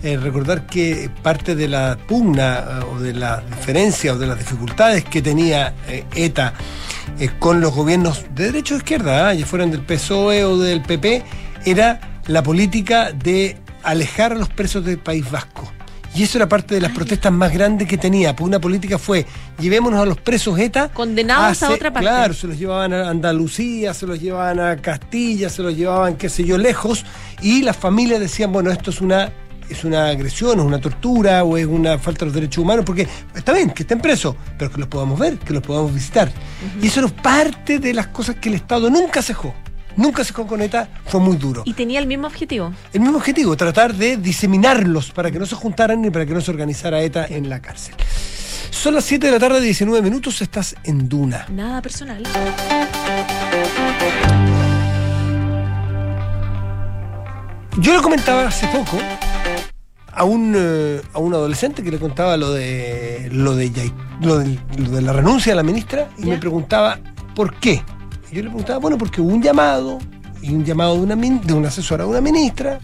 [0.03, 4.37] eh, recordar que parte de la pugna eh, o de la diferencia o de las
[4.37, 6.53] dificultades que tenía eh, ETA
[7.19, 10.83] eh, con los gobiernos de derecha o izquierda, ah, ya fueran del PSOE o del
[10.83, 11.23] PP,
[11.65, 15.71] era la política de alejar a los presos del País Vasco.
[16.17, 19.27] Y eso era parte de las protestas más grandes que tenía, porque una política fue,
[19.59, 20.89] llevémonos a los presos ETA.
[20.89, 22.09] Condenados a otra parte.
[22.09, 26.27] Claro, se los llevaban a Andalucía, se los llevaban a Castilla, se los llevaban, qué
[26.27, 27.05] sé yo, lejos,
[27.43, 29.31] y las familias decían, bueno, esto es una
[29.69, 33.07] es una agresión, es una tortura o es una falta de los derechos humanos, porque
[33.35, 36.31] está bien que estén presos, pero que los podamos ver, que los podamos visitar.
[36.81, 39.53] Y eso era parte de las cosas que el Estado nunca cejó.
[39.97, 41.63] Nunca cejó con ETA, fue muy duro.
[41.65, 42.71] Y tenía el mismo objetivo.
[42.93, 46.39] El mismo objetivo, tratar de diseminarlos para que no se juntaran ni para que no
[46.39, 47.95] se organizara ETA en la cárcel.
[48.69, 51.47] Son las 7 de la tarde, 19 minutos, estás en Duna.
[51.49, 52.23] Nada personal.
[57.79, 58.97] Yo le comentaba hace poco
[60.13, 65.01] a un, eh, a un adolescente que le contaba lo de lo de, lo de
[65.01, 66.29] la renuncia de la ministra y ¿Ya?
[66.29, 66.99] me preguntaba
[67.35, 67.83] por qué.
[68.31, 69.99] Y yo le preguntaba, bueno, porque hubo un llamado
[70.41, 72.79] y un llamado de una, de una asesora de una ministra,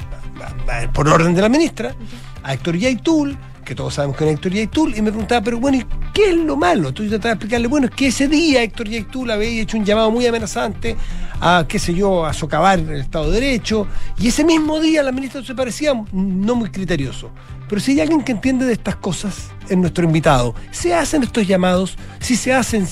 [0.93, 1.95] por orden de la ministra,
[2.43, 5.77] a Héctor Yaitul, que todos sabemos que es Héctor Yaitul, y me preguntaba, pero bueno,
[5.77, 6.89] ¿y qué es lo malo?
[6.89, 9.86] Entonces yo trataba de explicarle, bueno, es que ese día Héctor Yaitul había hecho un
[9.86, 10.97] llamado muy amenazante
[11.39, 15.12] a, qué sé yo, a socavar el Estado de Derecho, y ese mismo día la
[15.12, 17.29] ministra se parecía no muy criterioso.
[17.69, 20.53] Pero si hay alguien que entiende de estas cosas, es nuestro invitado.
[20.71, 21.97] ¿Se hacen estos llamados?
[22.19, 22.86] Si se hacen,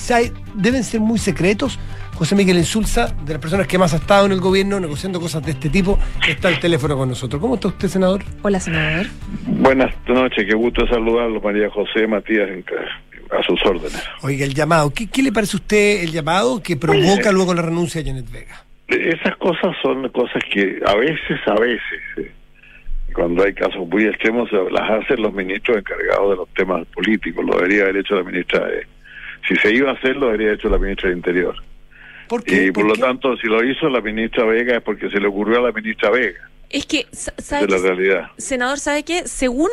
[0.56, 1.78] ¿deben ser muy secretos?
[2.22, 5.44] José Miguel Insulza, de las personas que más ha estado en el gobierno negociando cosas
[5.44, 5.98] de este tipo,
[6.30, 7.42] está al teléfono con nosotros.
[7.42, 8.22] ¿Cómo está usted, senador?
[8.44, 9.08] Hola, senador.
[9.48, 12.48] Buenas noches, qué gusto saludarlo, María José Matías,
[13.32, 14.08] a sus órdenes.
[14.22, 18.04] Oiga, el llamado, ¿qué, le parece a usted el llamado que provoca luego la renuncia
[18.04, 18.66] de Janet Vega?
[18.88, 22.32] Esas cosas son cosas que a veces, a veces, eh,
[23.16, 27.44] cuando hay casos muy extremos, las hacen los ministros encargados de los temas políticos.
[27.44, 28.86] Lo debería haber hecho la ministra de...
[29.48, 31.56] Si se iba a hacer, lo debería haber hecho la ministra de Interior.
[32.46, 35.60] Y por, lo tanto, si lo hizo la ministra Vega es porque se le ocurrió
[35.60, 36.50] a la ministra Vega.
[36.70, 38.32] Es que, ¿sabe de la realidad.
[38.38, 39.28] Senador, ¿sabe qué?
[39.28, 39.70] Según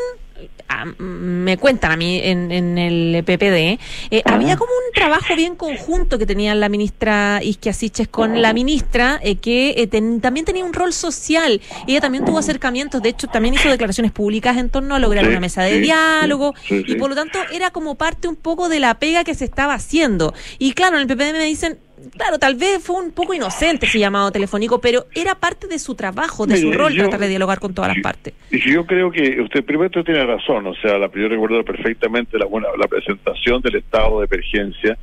[0.68, 3.78] ah, me cuentan a mí en, el PPD,
[4.10, 8.52] eh, había como un trabajo bien conjunto que tenía la ministra Isquia Siches con la
[8.52, 9.86] ministra, eh, que eh,
[10.20, 11.60] también tenía un rol social.
[11.86, 15.38] Ella también tuvo acercamientos, de hecho, también hizo declaraciones públicas en torno a lograr una
[15.38, 19.22] mesa de diálogo, y por lo tanto era como parte un poco de la pega
[19.22, 20.34] que se estaba haciendo.
[20.58, 21.78] Y claro, en el PPD me dicen,
[22.16, 25.94] claro, tal vez fue un poco inocente ese llamado telefónico, pero era parte de su
[25.94, 28.34] trabajo, de su rol, tratar de dialogar con todas las partes.
[28.50, 32.68] Yo creo que usted primero tiene razón, o sea, la, yo recuerdo perfectamente la, buena,
[32.78, 34.98] la presentación del estado de emergencia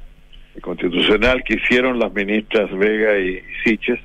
[0.61, 3.99] constitucional que hicieron las ministras Vega y, Siches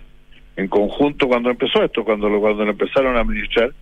[0.56, 3.72] en conjunto cuando empezó esto, cuando lo, cuando lo empezaron a administrar,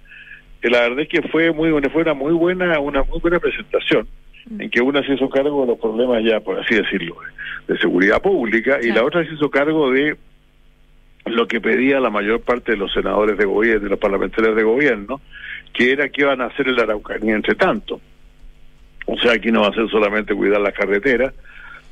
[0.61, 4.07] que la verdad es que fue muy fue una muy buena, una muy buena presentación
[4.59, 7.16] en que una se hizo cargo de los problemas ya, por así decirlo,
[7.66, 10.16] de seguridad pública y la otra se hizo cargo de
[11.27, 14.62] lo que pedía la mayor parte de los senadores de gobierno, de los parlamentarios de
[14.62, 15.20] gobierno,
[15.74, 18.01] que era que iban a hacer en la Araucanía entre tanto.
[19.07, 21.33] O sea, aquí no va a ser solamente cuidar la carretera,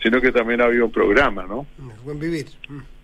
[0.03, 1.67] sino que también había un programa, ¿no?
[2.05, 2.47] Buen vivir.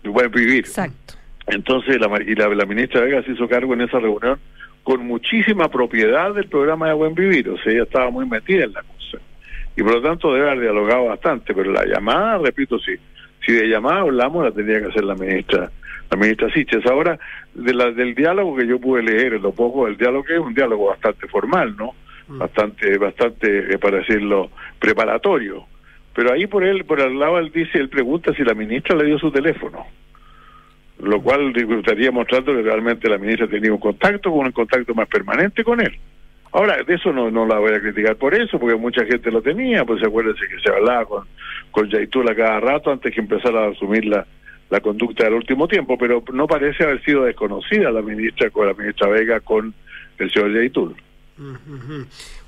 [0.03, 0.59] Buen vivir.
[0.59, 1.15] Exacto.
[1.47, 4.39] Entonces, la, y la, la ministra Vega se hizo cargo en esa reunión
[4.83, 8.73] con muchísima propiedad del programa de Buen Vivir, o sea, ella estaba muy metida en
[8.73, 8.83] la
[9.75, 12.95] y por lo tanto debe haber dialogado bastante, pero la llamada, repito, sí,
[13.45, 15.71] si de llamada hablamos la tenía que hacer la ministra,
[16.09, 16.85] la ministra Siches.
[16.85, 17.17] Ahora,
[17.53, 20.53] de la, del diálogo que yo pude leer, lo poco del diálogo que es un
[20.53, 21.93] diálogo bastante formal, ¿no?
[22.27, 22.37] Mm.
[22.37, 25.65] Bastante, bastante, eh, para decirlo, preparatorio.
[26.15, 29.05] Pero ahí por él, por el lado él dice, él pregunta si la ministra le
[29.05, 29.85] dio su teléfono.
[30.99, 35.07] Lo cual estaría mostrando que realmente la ministra tenía un contacto, con un contacto más
[35.07, 35.97] permanente con él.
[36.53, 39.41] Ahora, de eso no, no la voy a criticar por eso, porque mucha gente lo
[39.41, 41.27] tenía, pues acuérdense que se hablaba con,
[41.71, 44.25] con Yaitula cada rato antes que empezara a asumir la,
[44.69, 48.73] la conducta del último tiempo, pero no parece haber sido desconocida la ministra con la
[48.73, 49.73] ministra Vega con
[50.19, 50.95] el señor Yaitul.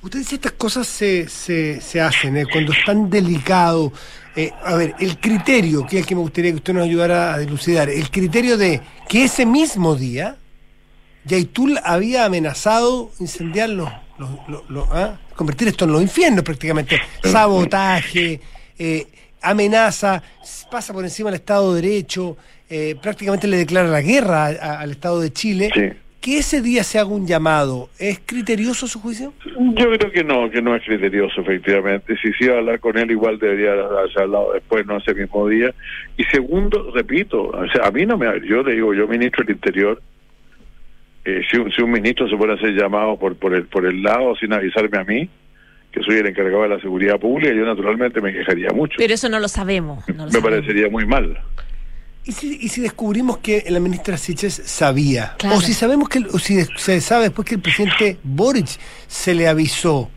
[0.04, 2.46] Usted dice estas cosas se, se, se hacen ¿eh?
[2.52, 3.92] cuando es tan delicado.
[4.36, 7.34] Eh, a ver, el criterio, que es el que me gustaría que usted nos ayudara
[7.34, 10.38] a dilucidar, el criterio de que ese mismo día
[11.26, 13.90] Yaitul había amenazado incendiar los,
[14.92, 15.18] ¿ah?
[15.36, 17.00] convertir esto en los infiernos prácticamente.
[17.24, 18.40] Sabotaje,
[18.78, 19.08] eh,
[19.42, 20.22] amenaza,
[20.70, 22.38] pasa por encima del Estado de Derecho,
[22.70, 24.46] eh, prácticamente le declara la guerra
[24.80, 25.70] al Estado de Chile.
[26.22, 29.32] Que ese día se haga un llamado, ¿es criterioso su juicio?
[29.46, 32.16] Yo creo que no, que no es criterioso, efectivamente.
[32.18, 35.48] Si sí iba a hablar con él, igual debería haber hablado después, no ese mismo
[35.48, 35.72] día.
[36.18, 38.26] Y segundo, repito, o sea, a mí no me.
[38.48, 40.02] Yo le digo, yo ministro del Interior,
[41.26, 44.04] eh, si, un, si, un ministro se puede hacer llamado por, por, el, por el
[44.04, 45.30] lado sin avisarme a mí,
[45.92, 48.96] que soy el encargado de la seguridad pública, yo naturalmente me quejaría mucho.
[48.98, 50.04] Pero eso no lo sabemos.
[50.08, 51.38] me parecería muy mal.
[52.26, 55.36] ¿Y si, ¿Y si, descubrimos que la ministra Siches sabía?
[55.52, 58.68] O si sabemos que, o si se sabe después que el presidente Boric
[59.08, 60.10] se le avisó.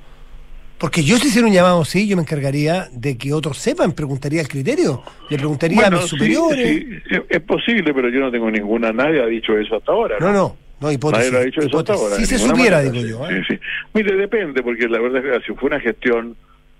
[0.79, 4.41] Porque yo si hiciera un llamado sí, yo me encargaría de que otros sepan, preguntaría
[4.41, 7.03] el criterio, le preguntaría a mis superiores.
[7.29, 10.17] es posible, pero yo no tengo ninguna, nadie ha dicho eso hasta ahora.
[10.21, 10.33] no.
[10.33, 10.33] no.
[10.33, 11.27] No, hipótesis.
[11.27, 12.17] Nadie lo ha dicho eso hasta ahora.
[12.17, 13.29] Si se supiera, digo yo.
[13.29, 13.43] ¿eh?
[13.47, 13.61] Sí, sí.
[13.95, 16.37] Mire, depende, porque la verdad es que si fue una gestión,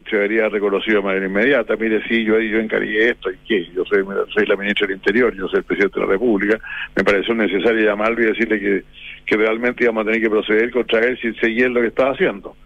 [0.09, 1.77] se habría reconocido de manera inmediata.
[1.77, 3.67] Mire, sí, yo, yo encargué esto, ¿y qué?
[3.75, 6.59] Yo soy, soy la ministra del Interior, yo soy el presidente de la República.
[6.97, 8.85] Me pareció necesario llamarlo y decirle que,
[9.27, 12.57] que realmente íbamos a tener que proceder contra él si seguía lo que estaba haciendo.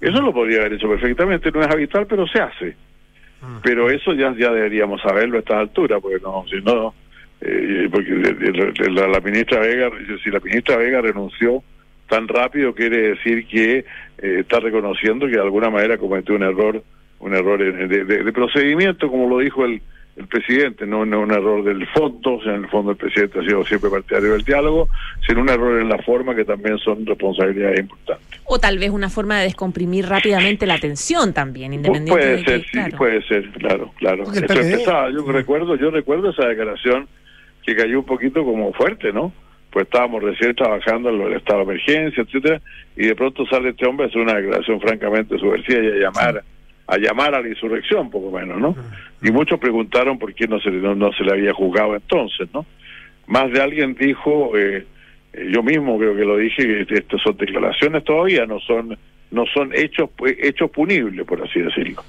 [0.00, 2.76] Eso lo podría haber hecho perfectamente, no es habitual, pero se hace.
[3.40, 3.58] Mm.
[3.62, 6.94] Pero eso ya, ya deberíamos saberlo a esta altura, porque no, si no
[7.40, 9.90] eh, porque la, ministra Vega,
[10.22, 11.62] si la ministra Vega renunció
[12.08, 13.84] tan rápido, quiere decir que eh,
[14.40, 16.82] está reconociendo que de alguna manera cometió un error,
[17.20, 19.82] un error de, procedimiento, como lo dijo el,
[20.16, 23.40] el presidente, no, no un error del fondo, o sea, en el fondo el presidente
[23.40, 24.88] ha sido siempre partidario del diálogo,
[25.26, 28.40] sino un error en la forma que también son responsabilidades importantes.
[28.44, 32.60] O tal vez una forma de descomprimir rápidamente la tensión también, independiente puede de ser,
[32.60, 32.96] que, sí, claro.
[32.96, 34.22] puede ser, claro, claro.
[34.22, 37.08] Eso empezaba, yo recuerdo, yo recuerdo esa declaración
[37.66, 39.32] que cayó un poquito como fuerte, ¿no?
[39.70, 42.60] Pues estábamos recién trabajando en del estado de emergencia, etcétera,
[42.96, 46.42] y de pronto sale este hombre a hacer una declaración francamente subversiva y a llamar
[46.88, 48.76] a llamar a la insurrección, poco menos, ¿no?
[49.20, 52.64] Y muchos preguntaron por qué no se, no, no se le había juzgado entonces, ¿no?
[53.26, 54.86] Más de alguien dijo, eh,
[55.32, 58.96] eh, yo mismo creo que lo dije, que estas son declaraciones todavía, no son
[59.32, 62.02] no son hechos pu- hechos punibles, por así decirlo.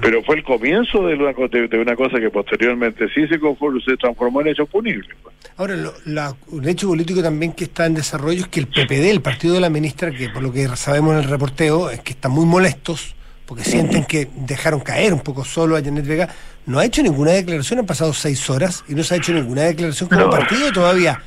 [0.00, 3.38] Pero fue el comienzo de una, co- de, de una cosa que posteriormente sí se,
[3.38, 5.08] conformó, se transformó en hechos punibles.
[5.22, 5.34] pues.
[5.58, 9.10] Ahora, lo- la- un hecho político también que está en desarrollo es que el PPD,
[9.10, 12.12] el partido de la ministra, que por lo que sabemos en el reporteo, es que
[12.12, 13.14] están muy molestos
[13.46, 16.28] porque sienten que dejaron caer un poco solo a Janet Vega,
[16.66, 19.62] no ha hecho ninguna declaración, han pasado seis horas y no se ha hecho ninguna
[19.62, 20.30] declaración como No.
[20.30, 21.20] partido todavía.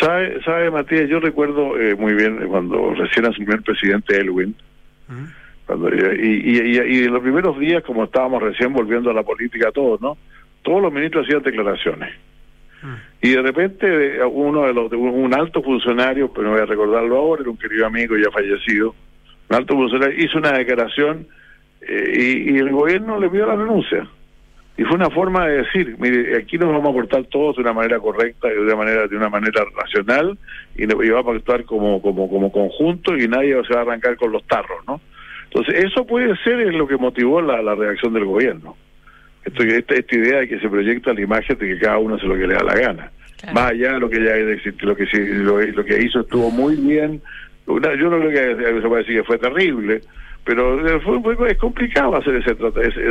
[0.00, 1.08] ¿Sabe, sabe Matías?
[1.08, 4.54] Yo recuerdo eh, muy bien cuando recién asumió el presidente Elwin,
[5.68, 9.22] cuando, y, y, y, y en los primeros días, como estábamos recién volviendo a la
[9.22, 10.16] política todos, ¿no?
[10.62, 12.08] Todos los ministros hacían declaraciones.
[13.20, 17.18] Y de repente uno de los, de un, alto funcionario, pero no voy a recordarlo
[17.18, 18.94] ahora, era un querido amigo ya fallecido,
[19.50, 21.26] un alto funcionario hizo una declaración
[21.82, 24.08] eh, y, y el gobierno le pidió la renuncia.
[24.78, 27.74] Y fue una forma de decir, mire, aquí nos vamos a portar todos de una
[27.74, 30.38] manera correcta y de una manera de una manera racional
[30.76, 34.16] y, y vamos a actuar como como como conjunto y nadie se va a arrancar
[34.16, 35.00] con los tarros, ¿no?
[35.50, 38.76] Entonces eso puede ser es lo que motivó la, la reacción del gobierno.
[39.44, 42.26] Esto, esta, esta idea de que se proyecta la imagen de que cada uno hace
[42.26, 43.10] lo que le da la gana.
[43.40, 43.54] Claro.
[43.54, 44.34] Más allá de lo que ya
[44.82, 47.22] lo que lo, lo que hizo estuvo muy bien.
[47.66, 47.78] Yo
[48.10, 50.00] no creo que se puede decir que fue terrible,
[50.44, 52.56] pero eh, fue, fue- es complicado hacer ese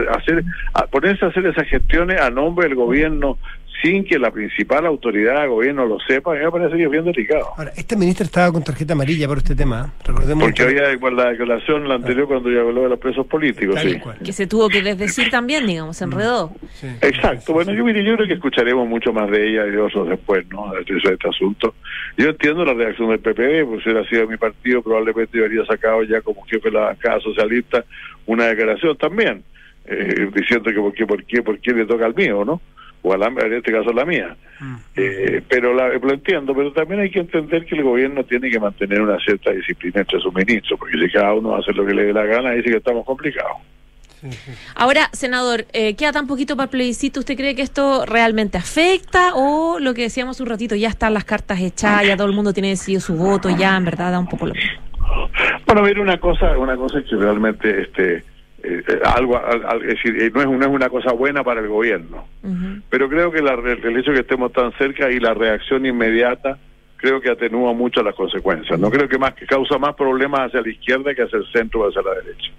[0.10, 0.44] hacer
[0.92, 3.38] ponerse a hacer esas gestiones a nombre del gobierno
[3.82, 7.50] sin que la principal autoridad del gobierno lo sepa, me parece que es bien delicado.
[7.58, 11.30] Ahora, esta ministra estaba con tarjeta amarilla por este tema, recordemos Porque que- había la
[11.32, 14.00] declaración la anterior cuando ya habló de los presos políticos, sí.
[14.24, 16.52] Que se tuvo que desdecir también, digamos, se enredó.
[16.74, 16.88] Sí.
[17.02, 20.10] Exacto, bueno, yo, mire, yo creo que escucharemos mucho más de ella y de otros
[20.10, 20.72] después, ¿no?
[20.74, 21.76] De este, de este asunto.
[22.18, 26.04] Yo entiendo la reacción del PPD, pues si hubiera sido mi partido, probablemente habría sacado
[26.04, 27.84] ya como jefe de la bancada socialista
[28.26, 29.44] una declaración también,
[29.86, 32.60] eh, diciendo que por qué, por qué, por qué le toca al mío, ¿no?
[33.08, 34.36] O en este caso la mía.
[34.96, 38.60] Eh, pero la, lo entiendo, pero también hay que entender que el gobierno tiene que
[38.60, 42.06] mantener una cierta disciplina entre sus ministros, porque si cada uno hace lo que le
[42.06, 43.58] dé la gana, ahí sí que estamos complicados.
[44.76, 47.20] Ahora, senador, eh, queda tan poquito para el plebiscito.
[47.20, 51.24] ¿Usted cree que esto realmente afecta o lo que decíamos un ratito, ya están las
[51.24, 54.28] cartas hechas, ya todo el mundo tiene decidido su voto, ya en verdad da un
[54.28, 54.82] poco lo mismo?
[55.66, 58.24] Bueno, mira, una cosa, una cosa que realmente este
[58.68, 61.62] eh, algo, al- al- es decir, eh, no es, no es una cosa buena para
[61.62, 62.28] el gobierno,
[62.90, 66.58] pero creo que la, el hecho de que estemos tan cerca y la reacción inmediata
[66.98, 68.80] creo que atenúa mucho las consecuencias.
[68.80, 71.82] No creo que más que causa más problemas hacia la izquierda que hacia el centro
[71.82, 72.52] o hacia la derecha.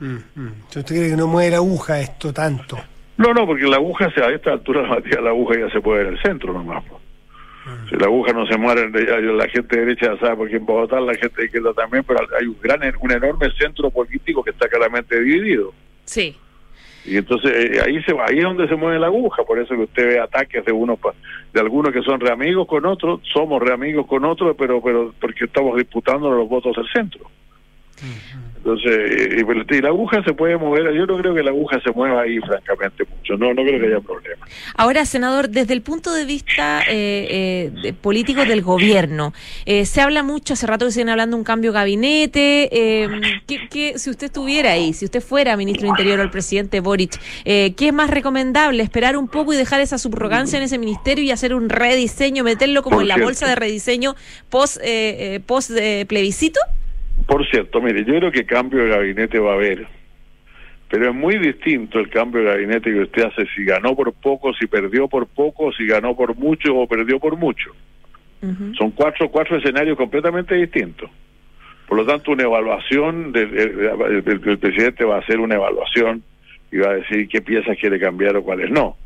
[0.00, 0.52] Mm, mm.
[0.68, 2.78] ¿Usted cree que no mueve la aguja esto tanto?
[3.16, 4.82] No, no, porque la aguja, a esta altura,
[5.22, 6.82] la aguja ya se puede ver en el centro nomás.
[6.84, 7.00] po.
[7.88, 10.70] Si la aguja no se muere, la gente de derecha ya sabe por quién va
[10.74, 14.42] a votar, la gente de izquierda también, pero hay un gran, un enorme centro político
[14.42, 15.72] que está claramente dividido.
[16.04, 16.36] Sí.
[17.04, 19.74] Y entonces eh, ahí se va, ahí es donde se mueve la aguja, por eso
[19.74, 21.14] que usted ve ataques de unos pa-
[21.52, 25.76] de algunos que son reamigos con otros, somos reamigos con otros, pero pero porque estamos
[25.76, 27.30] disputando los votos del centro.
[28.62, 31.80] Entonces, eh, y, y la aguja se puede mover, yo no creo que la aguja
[31.82, 34.46] se mueva ahí francamente mucho, no no creo que haya problema.
[34.76, 39.32] Ahora, senador, desde el punto de vista eh, eh, de- político del gobierno,
[39.64, 42.68] eh, se habla mucho, hace rato que se viene hablando de un cambio de gabinete.
[42.70, 43.08] Eh,
[43.46, 46.80] ¿qué- qué- si usted estuviera ahí, si usted fuera ministro de Interior o el presidente
[46.80, 48.82] Boric, eh, ¿qué es más recomendable?
[48.82, 52.82] ¿Esperar un poco y dejar esa subrogancia en ese ministerio y hacer un rediseño, meterlo
[52.82, 53.26] como Por en la cierto.
[53.26, 54.16] bolsa de rediseño
[54.50, 54.76] post,
[55.46, 56.60] post eh, plebiscito?
[57.26, 59.86] Por cierto, mire, yo creo que cambio de gabinete va a haber,
[60.88, 64.52] pero es muy distinto el cambio de gabinete que usted hace si ganó por poco,
[64.54, 67.70] si perdió por poco, si ganó por mucho o perdió por mucho.
[68.74, 71.10] Son cuatro, cuatro escenarios completamente distintos.
[71.86, 73.80] Por lo tanto, una evaluación, del, el,
[74.26, 76.22] el- el presidente va a hacer una evaluación
[76.72, 78.96] y va a decir qué piezas quiere cambiar o cuáles no.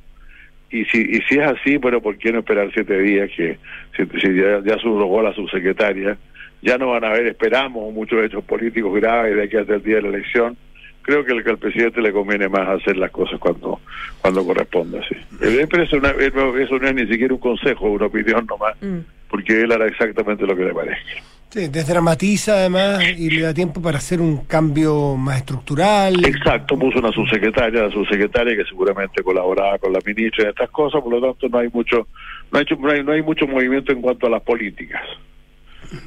[0.71, 3.59] Y si, y si es así, bueno, ¿por qué no esperar siete días que
[3.97, 6.17] si, si ya, ya subrogó la subsecretaria?
[6.65, 9.97] Ya no van a haber, esperamos, muchos hechos políticos graves de aquí hasta el día
[9.97, 10.57] de la elección.
[11.03, 13.81] Creo que, el- que al presidente le conviene más hacer las cosas cuando
[14.23, 15.15] cuando corresponda, sí.
[15.43, 19.01] Eh, Pero eso no, eso no es ni siquiera un consejo, una opinión nomás Mm.
[19.29, 21.23] porque él hará exactamente lo que le parezca.
[21.51, 26.25] Sí, desdramatiza además y le da tiempo para hacer un cambio más estructural.
[26.25, 31.03] Exacto, puso una subsecretaria, la subsecretaria que seguramente colaboraba con la ministra en estas cosas,
[31.03, 32.09] por lo tanto no hay mucho,
[32.51, 35.03] no hay, no hay, no hay mucho movimiento en cuanto a las políticas.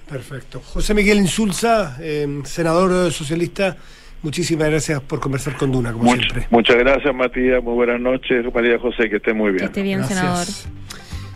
[0.09, 0.61] Perfecto.
[0.61, 3.75] José Miguel Insulza, eh, senador socialista,
[4.23, 6.47] muchísimas gracias por conversar con Duna, como Much- siempre.
[6.49, 7.63] muchas gracias, Matías.
[7.63, 9.09] Muy buenas noches, María José.
[9.09, 9.65] Que esté muy Que bien.
[9.65, 10.47] esté bien, senador.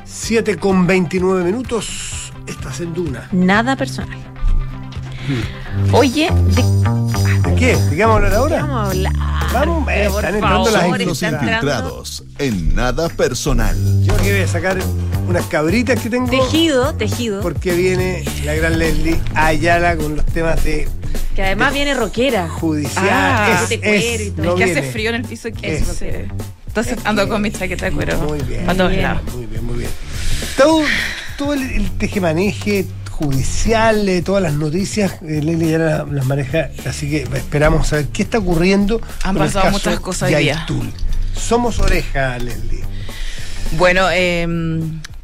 [0.03, 3.27] 7 con 29 minutos, estás en Duna.
[3.31, 4.17] Nada personal.
[5.93, 6.63] Oye, ¿de
[7.49, 7.75] ¿De qué?
[7.75, 8.61] ¿De qué vamos a hablar ahora?
[8.61, 9.13] vamos a hablar?
[9.53, 13.75] Vamos, eh, están entrando las favor, Los infiltrados en nada personal.
[14.03, 14.77] Yo que voy a sacar
[15.31, 16.29] unas cabritas que tengo.
[16.29, 17.41] Tejido, tejido.
[17.41, 20.87] Porque viene la gran Leslie Ayala con los temas de
[21.35, 22.47] Que además viene rockera.
[22.49, 23.07] judicial.
[23.09, 24.45] Ah, es, de cuero y todo.
[24.45, 24.79] no es que viene.
[24.79, 26.01] hace frío en el piso que Es-
[26.67, 28.17] Entonces ando con mi chaqueta de cuero.
[28.19, 28.65] Muy bien.
[28.65, 29.21] Para todos lados.
[29.35, 29.89] Muy bien, muy bien.
[30.57, 30.81] Todo,
[31.37, 36.69] todo el, el tejemaneje judicial, eh, todas las noticias, eh, Leslie ya la- las maneja,
[36.87, 38.99] así que esperamos saber qué está ocurriendo.
[39.23, 40.65] Han con el pasado caso muchas cosas hoy día.
[41.35, 42.81] Somos oreja, Leslie.
[43.77, 44.47] Bueno, eh,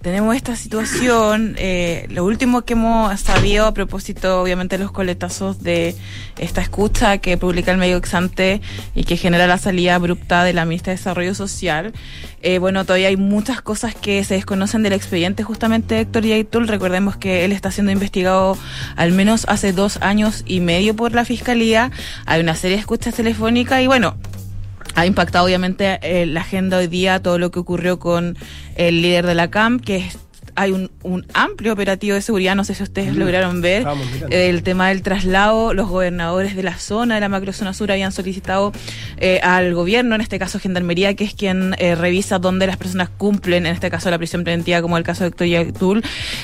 [0.08, 1.56] tenemos esta situación.
[1.58, 5.98] eh, lo último que hemos sabido a propósito, obviamente, los coletazos de
[6.38, 8.62] esta escucha que publica el medio Exante
[8.96, 11.92] y que genera la salida abrupta de la ministra de Desarrollo Social.
[12.42, 16.70] Eh, bueno, todavía hay muchas cosas que se desconocen del expediente justamente de Héctor Yaitul.
[16.70, 18.58] Recordemos que él está siendo investigado
[18.96, 21.92] al menos hace dos años y medio por la Fiscalía.
[22.26, 24.16] Hay una serie de escuchas telefónicas y bueno,
[24.98, 28.36] ha impactado obviamente eh, la agenda hoy día, todo lo que ocurrió con
[28.76, 30.18] el líder de la CAM, que es-
[30.58, 34.12] hay un, un amplio operativo de seguridad, no sé si ustedes Mm, lograron ver, estábamos
[34.12, 34.36] mirando.
[34.36, 38.72] el tema del traslado, los gobernadores de la zona, de la macrozona sur, habían solicitado
[39.18, 43.10] eh, al gobierno, en este caso Gendarmería, que es quien eh, revisa dónde las personas
[43.10, 46.04] cumplen, en este caso la prisión preventiva, como el caso de Héctor Yatul,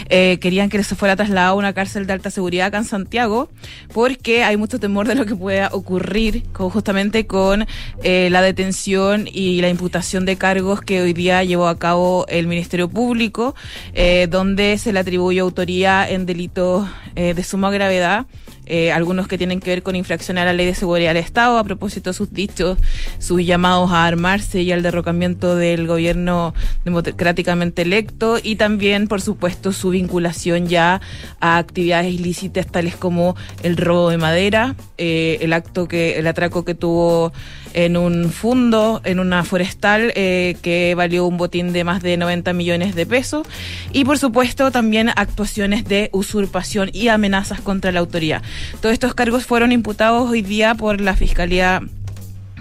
[0.09, 3.49] eh, querían que se fuera trasladado a una cárcel de alta seguridad acá en Santiago,
[3.93, 7.65] porque hay mucho temor de lo que pueda ocurrir con- justamente con
[8.03, 12.47] eh, la detención y la imputación de cargos que hoy día llevó a cabo el
[12.47, 13.55] Ministerio Público,
[13.93, 18.25] eh, donde se le atribuye autoría en delitos eh, de suma gravedad.
[18.65, 21.57] eh, algunos que tienen que ver con infracción a la ley de seguridad del Estado,
[21.57, 22.77] a propósito de sus dichos,
[23.19, 26.53] sus llamados a armarse y al derrocamiento del gobierno
[26.85, 31.01] democráticamente electo, y también, por supuesto, su vinculación ya
[31.39, 36.63] a actividades ilícitas tales como el robo de madera, eh, el acto que, el atraco
[36.63, 37.33] que tuvo
[37.73, 42.53] en un fondo, en una forestal, eh, que valió un botín de más de 90
[42.53, 43.47] millones de pesos.
[43.91, 48.41] Y por supuesto también actuaciones de usurpación y amenazas contra la autoridad.
[48.81, 51.81] Todos estos cargos fueron imputados hoy día por la Fiscalía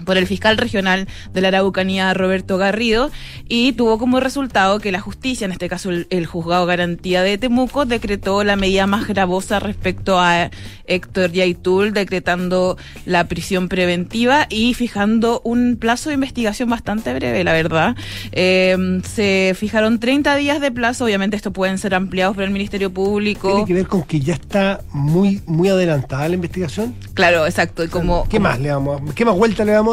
[0.05, 3.11] por el fiscal regional de la Araucanía, Roberto Garrido,
[3.47, 7.37] y tuvo como resultado que la justicia, en este caso el, el juzgado garantía de
[7.37, 10.49] Temuco, decretó la medida más gravosa respecto a
[10.85, 17.53] Héctor Yaitul, decretando la prisión preventiva y fijando un plazo de investigación bastante breve, la
[17.53, 17.95] verdad.
[18.31, 22.91] Eh, se fijaron 30 días de plazo, obviamente esto pueden ser ampliados por el Ministerio
[22.91, 23.49] Público.
[23.51, 26.95] Tiene que ver con que ya está muy, muy adelantada la investigación.
[27.13, 27.83] Claro, exacto.
[27.83, 29.92] y Como, ¿Qué como- más le vamos a, ¿Qué más vuelta le vamos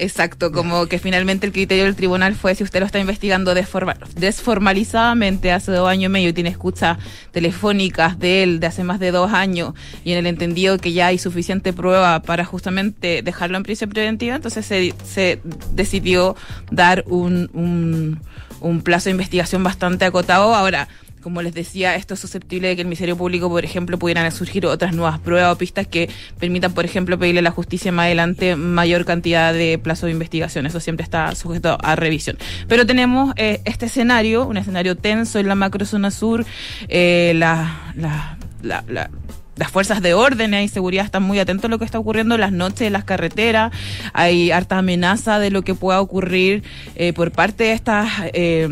[0.00, 3.96] Exacto, como que finalmente el criterio del tribunal fue si usted lo está investigando desforma-
[4.14, 6.98] desformalizadamente hace dos años y medio y tiene escuchas
[7.32, 11.08] telefónicas de él de hace más de dos años y en el entendido que ya
[11.08, 15.40] hay suficiente prueba para justamente dejarlo en prisión preventiva, entonces se,
[15.72, 16.36] decidió
[16.70, 18.20] dar un,
[18.60, 20.54] un plazo de investigación bastante acotado.
[20.54, 20.88] Ahora,
[21.22, 24.66] como les decía, esto es susceptible de que el Ministerio Público, por ejemplo, pudieran surgir
[24.66, 28.56] otras nuevas pruebas o pistas que permitan, por ejemplo, pedirle a la justicia más adelante
[28.56, 30.66] mayor cantidad de plazo de investigación.
[30.66, 32.38] Eso siempre está sujeto a revisión.
[32.68, 36.44] Pero tenemos eh, este escenario, un escenario tenso en la macrozona sur,
[36.88, 39.10] eh, la, la, la, la-
[39.56, 42.42] las fuerzas de orden y seguridad están muy atentos a lo que está ocurriendo en
[42.42, 43.72] las noches en las carreteras.
[44.12, 46.62] Hay harta amenaza de lo que pueda ocurrir
[46.94, 48.68] eh, por parte de estas eh,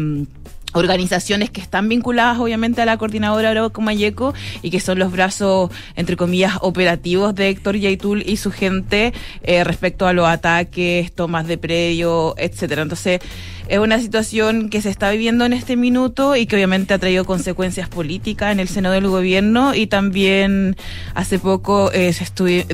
[0.76, 5.70] organizaciones que están vinculadas obviamente a la coordinadora Arauco Mayeco y que son los brazos,
[5.96, 9.12] entre comillas, operativos de Héctor Yaitul y su gente
[9.42, 12.82] eh, respecto a los ataques, tomas de predio, etcétera.
[12.82, 13.20] Entonces,
[13.68, 17.24] es una situación que se está viviendo en este minuto y que obviamente ha traído
[17.24, 20.76] consecuencias políticas en el seno del gobierno y también
[21.14, 22.14] hace poco eh,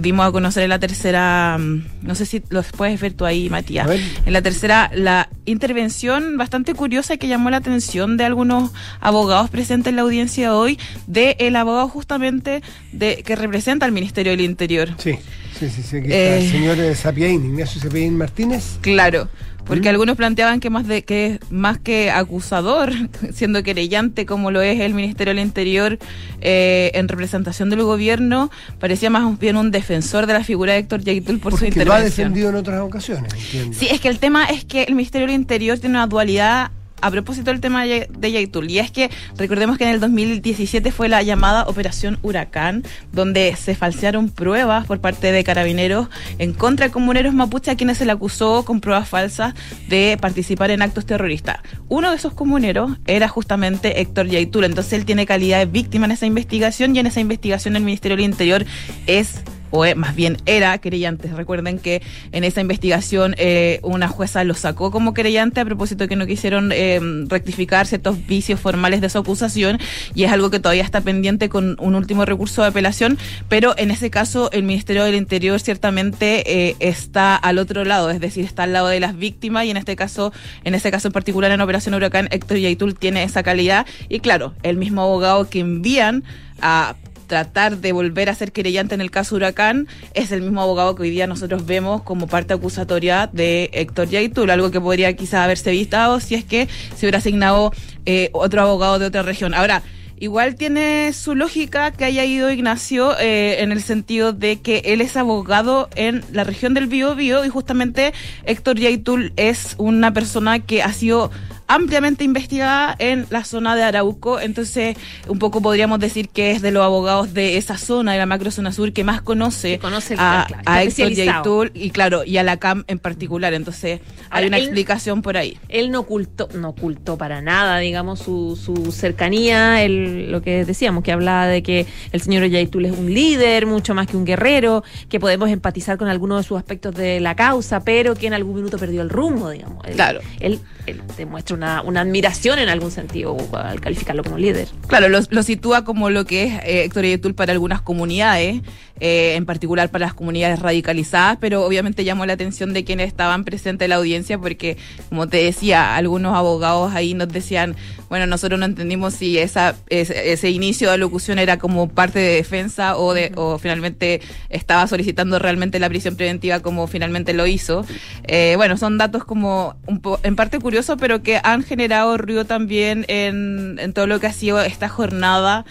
[0.01, 3.49] dimos a conocer en la tercera, mm, no sé si los puedes ver tú ahí,
[3.51, 4.01] Matías, A ver.
[4.27, 9.91] en la tercera, la intervención bastante curiosa que llamó la atención de algunos abogados presentes
[9.91, 14.91] en la audiencia hoy, de el abogado justamente de que representa al Ministerio del Interior.
[14.99, 15.15] Sí,
[15.59, 15.97] sí, sí, sí.
[15.99, 16.39] Aquí Eh.
[16.39, 18.79] está el señor eh, Sapiaín, Ignacio Sapiaín Martínez.
[18.81, 19.29] Claro,
[19.65, 19.93] porque ¿Mm?
[19.93, 22.93] algunos planteaban que más de que más que acusador,
[23.33, 25.99] siendo querellante como lo es el Ministerio del Interior
[26.41, 31.03] eh, en representación del gobierno, parecía más bien un defensor de la figura de Héctor
[31.03, 32.29] Yaitul por su Porque lo ha intervención.
[32.29, 33.79] defendido en otras ocasiones, entiendo.
[33.79, 36.71] Sí, es que el tema es que el Ministerio del Interior tiene una dualidad
[37.03, 38.71] a propósito del tema de Yaitul.
[38.71, 43.75] Y es que recordemos que en el 2017 fue la llamada Operación Huracán, donde se
[43.75, 48.13] falsearon pruebas por parte de carabineros en contra de comuneros mapuche a quienes se le
[48.13, 49.55] acusó con pruebas falsas
[49.89, 51.59] de participar en actos terroristas.
[51.89, 54.65] Uno de esos comuneros era justamente Héctor Yaitul.
[54.65, 58.17] Entonces él tiene calidad de víctima en esa investigación y en esa investigación el Ministerio
[58.17, 58.65] del Interior
[59.07, 59.43] es
[59.73, 61.29] o más bien era querellante.
[61.29, 66.09] Recuerden que en esa investigación eh, una jueza lo sacó como querellante a propósito de
[66.09, 69.81] que no quisieron eh, rectificar ciertos vicios formales de su acusación
[70.15, 73.19] y es algo que todavía está pendiente con un último recurso de apelación,
[73.49, 78.21] pero en ese caso el Ministerio del Interior ciertamente eh, está al otro lado, es
[78.21, 80.33] decir, está al lado de las víctimas y en este caso,
[80.65, 84.77] en este caso particular en Operación Huracán, Héctor Yaitul tiene esa calidad y claro, el
[84.77, 86.25] mismo abogado que envían
[86.61, 86.95] a
[87.27, 91.03] tratar de volver a ser querellante en el caso Huracán es el mismo abogado que
[91.03, 95.71] hoy día nosotros vemos como parte acusatoria de Héctor Yaitul, algo que podría quizás haberse
[95.71, 97.73] evitado si es que se hubiera asignado
[98.07, 99.55] eh, otro abogado de otra región.
[99.55, 99.83] Ahora,
[100.23, 105.01] Igual tiene su lógica que haya ido Ignacio eh, en el sentido de que él
[105.01, 108.13] es abogado en la región del Biobío y justamente
[108.45, 111.33] Héctor Yaitul es una persona que ha sido
[111.75, 114.97] ampliamente investigada en la zona de Arauco, entonces
[115.29, 118.73] un poco podríamos decir que es de los abogados de esa zona, de la macrozona
[118.73, 121.11] sur, que más conoce, Que conoce el- a, claro, a Héctor.
[121.13, 124.01] Yaitul y claro, y a la CAM en particular, entonces
[124.31, 125.59] hay una él- explicación por ahí.
[125.69, 131.05] Él no ocultó, no ocultó para nada, digamos, su, su cercanía, el, lo que decíamos,
[131.05, 134.83] que hablaba de que el señor Yaitul es un líder, mucho más que un guerrero,
[135.09, 138.57] que podemos empatizar con algunos de sus aspectos de la causa, pero que en algún
[138.57, 139.85] minuto perdió el rumbo, digamos.
[139.87, 140.21] Él, Claro.
[140.41, 144.69] Él, él demuestra una, una admiración en algún sentido al calificarlo como líder.
[144.89, 148.63] Claro, lo, lo sitúa como lo que es eh, Héctor Yetul para algunas comunidades,
[149.01, 153.45] eh, en particular para las comunidades radicalizadas, pero obviamente llamó la atención de quienes estaban
[153.45, 154.77] presentes en la audiencia porque,
[155.09, 157.75] como te decía, algunos abogados ahí nos decían,
[158.09, 162.35] bueno, nosotros no entendimos si esa, ese, ese inicio de locución era como parte de
[162.37, 167.85] defensa o, de, o finalmente estaba solicitando realmente la prisión preventiva como finalmente lo hizo.
[168.25, 172.45] Eh, bueno, son datos como un po- en parte curiosos, pero que han generado ruido
[172.45, 175.65] también en, en todo lo que ha sido esta jornada.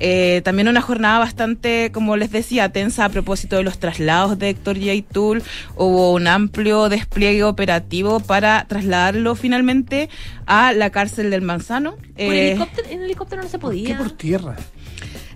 [0.00, 4.48] Eh, también una jornada bastante, como les decía, tensa a propósito de los traslados de
[4.50, 5.40] Héctor Yaitul.
[5.76, 10.08] Hubo un amplio despliegue operativo para trasladarlo finalmente
[10.46, 11.92] a la cárcel del Manzano.
[11.92, 13.98] Por Eh, helicóptero, en helicóptero no se ¿Por qué podía.
[13.98, 14.56] por tierra?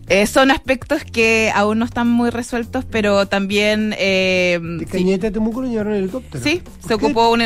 [0.08, 3.94] Eh, son aspectos que aún no están muy resueltos, pero también...
[3.98, 4.90] eh, De sí.
[4.92, 6.42] Cañete a Temuco lo llevaron en helicóptero.
[6.42, 6.94] Sí, ¿Por se qué?
[6.94, 7.42] ocupó un,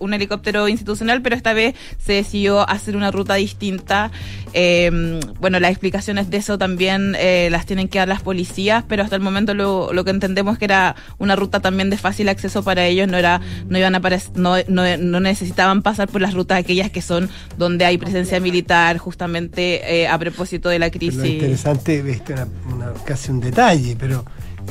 [0.00, 4.10] un- helicóptero institucional, pero esta vez se decidió hacer una ruta distinta.
[4.54, 9.02] Eh, bueno, las explicaciones de eso también eh, las tienen que dar las policías, pero
[9.02, 12.28] hasta el momento lo, lo que entendemos es que era una ruta también de fácil
[12.30, 14.00] acceso para ellos, no era, no iban a
[14.36, 18.98] no, no, no necesitaban pasar por las rutas aquellas que son donde hay presencia militar,
[18.98, 21.34] justamente eh, a propósito de la Pero Lo crisis.
[21.34, 24.24] interesante, este, una- una- casi un detalle, pero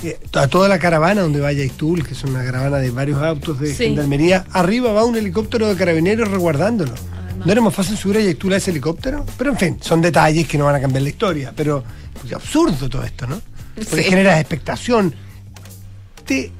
[0.03, 3.59] eh, a toda la caravana donde vaya Istul, que es una caravana de varios autos
[3.59, 3.85] de Sí.
[3.85, 6.93] gendarmería, arriba va un helicóptero de carabineros resguardándolo.
[7.45, 9.25] ¿No era más fácil subir a Yaitul a ese helicóptero?
[9.37, 11.53] Pero en fin, son detalles que no van a cambiar la historia.
[11.55, 11.83] Pero
[12.19, 13.39] pues, absurdo todo esto, ¿no?
[13.75, 14.09] Porque Sí.
[14.09, 15.13] genera expectación.
[16.25, 16.51] Te,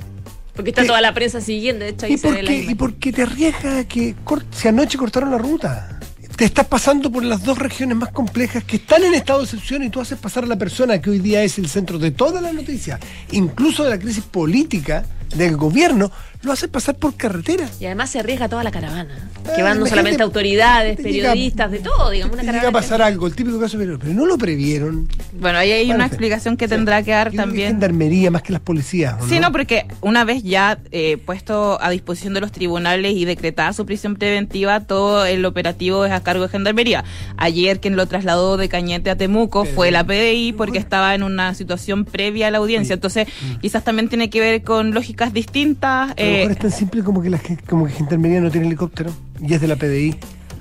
[0.56, 2.56] Porque está toda la prensa siguiendo, de hecho ahí ¿Y se por, ve la qué,
[2.58, 2.72] imagen.
[2.72, 5.95] ¿Y por qué te arriesgas que cort- si anoche cortaron la ruta?
[6.36, 9.84] Te estás pasando por las dos regiones más complejas que están en estado de excepción
[9.84, 12.44] y tú haces pasar a la persona que hoy día es el centro de todas
[12.44, 13.00] las noticias,
[13.32, 15.06] incluso de la crisis política
[15.36, 16.12] del gobierno,
[16.42, 17.68] lo haces pasar por carretera.
[17.80, 19.30] Y además se arriesga toda la caravana.
[19.46, 22.80] Eh, Que van no solamente autoridades, llega- periodistas, de todo, digamos, una te llega caravana.
[22.80, 25.08] a pasar algo, el típico caso, pero, pero no lo previeron.
[25.40, 26.70] Bueno, ahí hay Bueno, una explicación que Sí.
[26.70, 27.70] tendrá que dar también.
[27.70, 29.16] gendarmería más que las policías.
[29.22, 33.26] ¿o Sí, no, porque una vez ya eh, puesto a disposición de los tribunales y
[33.26, 37.04] decretada su prisión preventiva, todo el operativo es a cargo de Gendarmería.
[37.38, 41.54] Ayer quien lo trasladó de Cañete a Temuco fue la PDI porque estaba en una
[41.56, 42.94] situación previa a la audiencia.
[42.94, 43.28] Entonces,
[43.62, 44.94] quizás también tiene que ver con
[45.34, 46.12] distintas.
[46.12, 48.68] A lo mejor eh, es tan simple como que, la, como que Gendarmería no tiene
[48.68, 50.16] helicóptero y es de la PDI.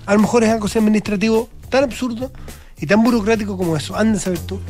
[0.07, 2.33] A lo mejor es algo administrativo tan absurdo
[2.79, 3.97] y tan burocrático como eso.
[3.97, 4.61] Anda a saber tú.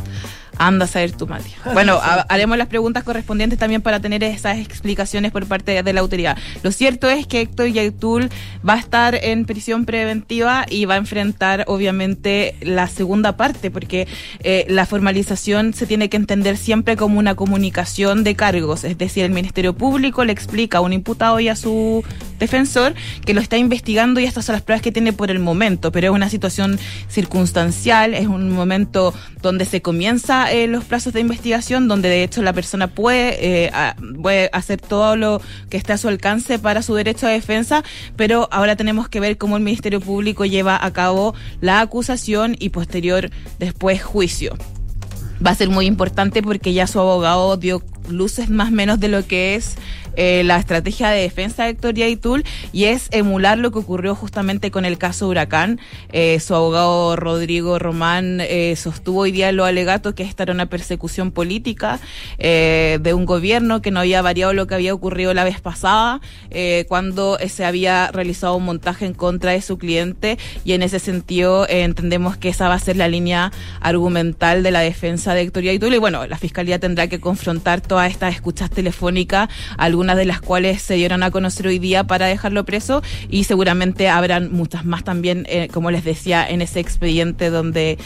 [0.58, 1.50] Anda a saber tú, Mati.
[1.72, 6.00] Bueno, ha- haremos las preguntas correspondientes también para tener esas explicaciones por parte de la
[6.00, 6.36] autoridad.
[6.62, 8.30] Lo cierto es que Héctor Yaitul
[8.68, 14.06] va a estar en prisión preventiva y va a enfrentar, obviamente, la segunda parte, porque
[14.40, 18.84] eh, la formalización se tiene que entender siempre como una comunicación de cargos.
[18.84, 22.02] Es decir, el Ministerio Público le explica a un imputado y a su
[22.38, 22.94] defensor
[23.24, 26.08] que lo está investigando y estas son las pruebas que tiene por el momento, pero
[26.08, 26.78] es una situación
[27.08, 32.42] circunstancial, es un momento donde se comienza eh, los plazos de investigación, donde de hecho
[32.42, 35.40] la persona puede, eh, a- puede hacer todo lo
[35.70, 37.82] que esté a su alcance para su derecho a defensa,
[38.16, 42.70] pero ahora tenemos que ver cómo el Ministerio Público lleva a cabo la acusación y
[42.70, 44.56] posterior después juicio.
[45.44, 49.08] Va a ser muy importante porque ya su abogado dio luces más o menos de
[49.08, 49.76] lo que es
[50.16, 54.70] eh, la estrategia de defensa de Héctor Yaitul y es emular lo que ocurrió justamente
[54.70, 55.80] con el caso Huracán.
[56.12, 60.52] Eh, su abogado Rodrigo Román eh, sostuvo hoy día en los alegatos que esta era
[60.52, 62.00] una persecución política
[62.38, 66.20] de un gobierno que no había variado lo que había ocurrido la vez pasada
[66.88, 71.66] cuando se había realizado un montaje en contra de su cliente y en ese sentido
[71.68, 75.94] entendemos que esa va a ser la línea argumental de la defensa de Héctor Yaitul
[75.94, 79.48] y bueno, la fiscalía tendrá que confrontar todas estas escuchas telefónicas,
[80.04, 84.10] algunas de las cuales se dieron a conocer hoy día para dejarlo preso y seguramente
[84.10, 87.96] habrán muchas más también, eh, como les decía, en ese expediente donde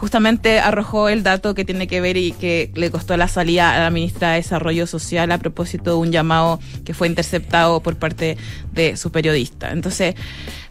[0.00, 3.80] justamente arrojó el dato que tiene que ver y que le costó la salida a
[3.80, 8.38] la ministra de Desarrollo Social a propósito de un llamado que fue interceptado por parte
[8.72, 9.72] de su periodista.
[9.72, 10.14] Entonces,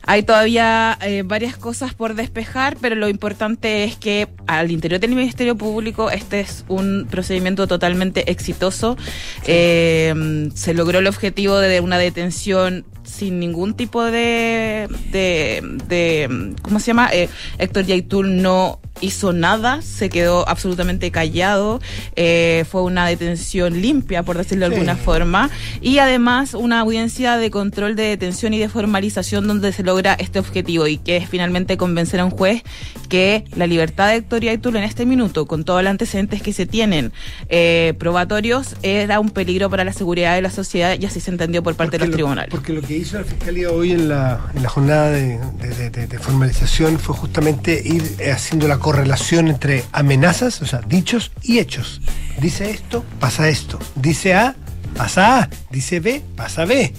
[0.02, 5.12] hay todavía eh, varias cosas por despejar, pero lo importante es que al interior del
[5.12, 8.98] Ministerio Público este es un procedimiento totalmente exitoso.
[9.46, 16.80] Eh, se logró el objetivo de una detención sin ningún tipo de, de, de ¿cómo
[16.80, 17.10] se llama?
[17.12, 21.80] Eh, Héctor Yaitul no hizo nada, se quedó absolutamente callado,
[22.16, 25.50] eh, fue una detención limpia, por decirlo de alguna forma,
[25.82, 30.40] y además una audiencia de control de detención y de formalización donde se logra este
[30.40, 32.62] objetivo y que es finalmente convencer a un juez
[33.08, 36.66] que la libertad de Héctor Yaitul en este minuto, con todos los antecedentes que se
[36.66, 37.12] tienen
[37.50, 41.64] eh, probatorios, era un peligro para la seguridad de la sociedad y así se entendió
[41.64, 42.50] por parte de los lo, tribunales.
[42.52, 45.90] Porque lo que hizo la Fiscalía hoy en la, en la jornada de, de- de-
[45.90, 51.60] de- de formalización fue justamente ir haciendo la correlación entre amenazas, o sea, dichos y
[51.60, 52.02] hechos.
[52.42, 53.78] Dice esto, pasa esto.
[53.94, 54.56] Dice A,
[54.98, 55.50] pasa A.
[55.70, 56.92] Dice B, pasa B.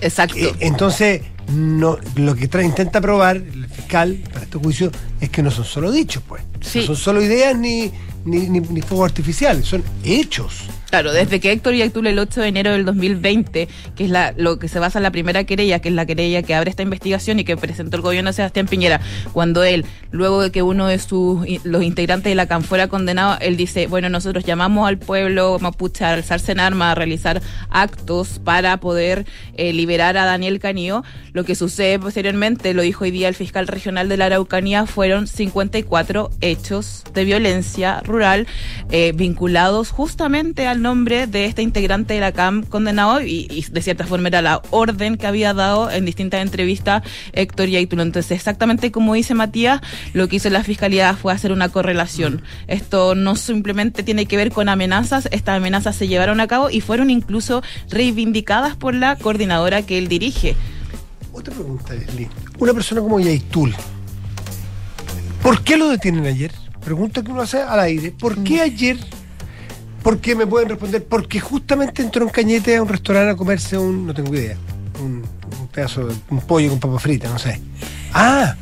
[0.00, 0.36] Exacto.
[0.36, 1.22] Eh, entonces,
[1.52, 5.64] no, lo que trae, intenta probar el fiscal para este juicio es que no son
[5.64, 6.44] solo dichos, pues.
[6.60, 6.78] Sí.
[6.78, 7.90] No son solo ideas ni,
[8.24, 10.60] ni, ni, ni fuegos artificiales, son hechos.
[10.92, 13.66] Claro, desde que Héctor Yaitul el 8 de enero del 2020,
[13.96, 16.42] que es la, lo que se basa en la primera querella, que es la querella
[16.42, 19.00] que abre esta investigación y que presentó el gobierno de Sebastián Piñera,
[19.32, 23.38] cuando él, luego de que uno de sus los integrantes de la CAN fuera condenado,
[23.40, 27.40] él dice, bueno, nosotros llamamos al pueblo mapuche a alzarse en armas, a realizar
[27.70, 29.24] actos para poder
[29.54, 31.04] eh, liberar a Daniel Canío.
[31.32, 35.26] Lo que sucede posteriormente, lo dijo hoy día el fiscal regional de la Araucanía, fueron
[35.26, 38.46] 54 hechos de violencia rural
[38.90, 43.82] eh, vinculados justamente al nombre de este integrante de la CAM condenado y, y de
[43.82, 47.02] cierta forma era la orden que había dado en distintas entrevistas
[47.32, 48.02] Héctor Yaitulo.
[48.02, 49.80] Entonces, exactamente como dice Matías,
[50.12, 52.42] lo que hizo la fiscalía fue hacer una correlación.
[52.66, 56.80] Esto no simplemente tiene que ver con amenazas, estas amenazas se llevaron a cabo y
[56.80, 60.56] fueron incluso reivindicadas por la coordinadora que él dirige.
[61.32, 62.28] Otra pregunta, Leslie.
[62.58, 63.74] Una persona como Yaitul,
[65.42, 66.52] ¿por qué lo detienen ayer?
[66.84, 68.10] Pregunta que uno hace al aire.
[68.10, 68.98] ¿Por qué ayer?
[70.02, 71.04] ¿Por qué me pueden responder?
[71.04, 74.56] Porque justamente entró en Cañete a un restaurante a comerse un, no tengo idea,
[75.00, 75.22] un,
[75.60, 77.60] un pedazo, de- un pollo con papa frita, no sé.
[78.12, 78.56] Ah,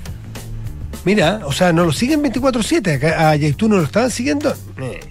[1.05, 2.97] mira, o sea, no lo siguen 24-7.
[2.97, 4.55] Acá A Yaitul no lo estaban siguiendo.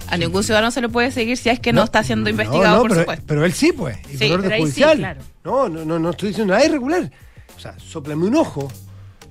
[0.08, 2.82] A ningún ciudadano se le puede seguir si es que no, está siendo investigado, no,
[2.82, 3.24] por pero, supuesto.
[3.28, 3.98] pero él sí, pues.
[4.14, 4.98] Y Sí, por orden sí, judicial.
[4.98, 5.22] claro.
[5.44, 7.12] No, no, no, no estoy diciendo nada irregular.
[7.58, 8.72] O sea, soplame un ojo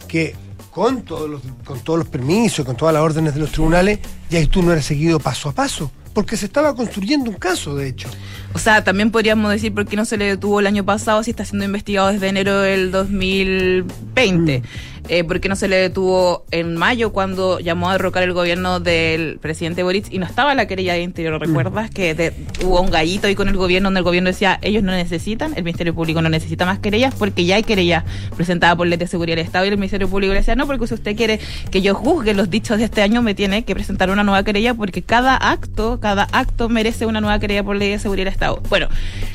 [0.09, 0.35] que
[0.73, 4.45] con todos los, con todos los permisos, con todas las órdenes de los tribunales, ya
[4.47, 5.91] tú no eres seguido paso a paso.
[6.19, 8.09] Porque se estaba construyendo un caso, de hecho.
[8.53, 11.31] O sea, también podríamos decir por qué no se le detuvo el año pasado si
[11.31, 14.65] está siendo investigado desde enero del 2020.
[15.11, 18.79] Eh, ¿Por qué no se le detuvo en mayo cuando llamó a derrocar el gobierno
[18.79, 21.41] del presidente Boric y no estaba la querella de interior?
[21.41, 24.93] ¿Recuerdas que hubo un gallito ahí con el gobierno donde el gobierno decía ellos no
[24.93, 28.05] necesitan, el Ministerio Público no necesita más querellas porque ya hay querellas
[28.37, 30.87] presentadas por Ley de Seguridad del Estado y el Ministerio Público le decía no, porque
[30.87, 31.41] si usted quiere
[31.71, 34.75] que yo juzgue los dichos de este año me tiene que presentar una nueva querella
[34.75, 38.61] porque cada acto, cada acto merece una nueva querella por Ley de Seguridad del Estado.
[38.69, 38.89] Bueno,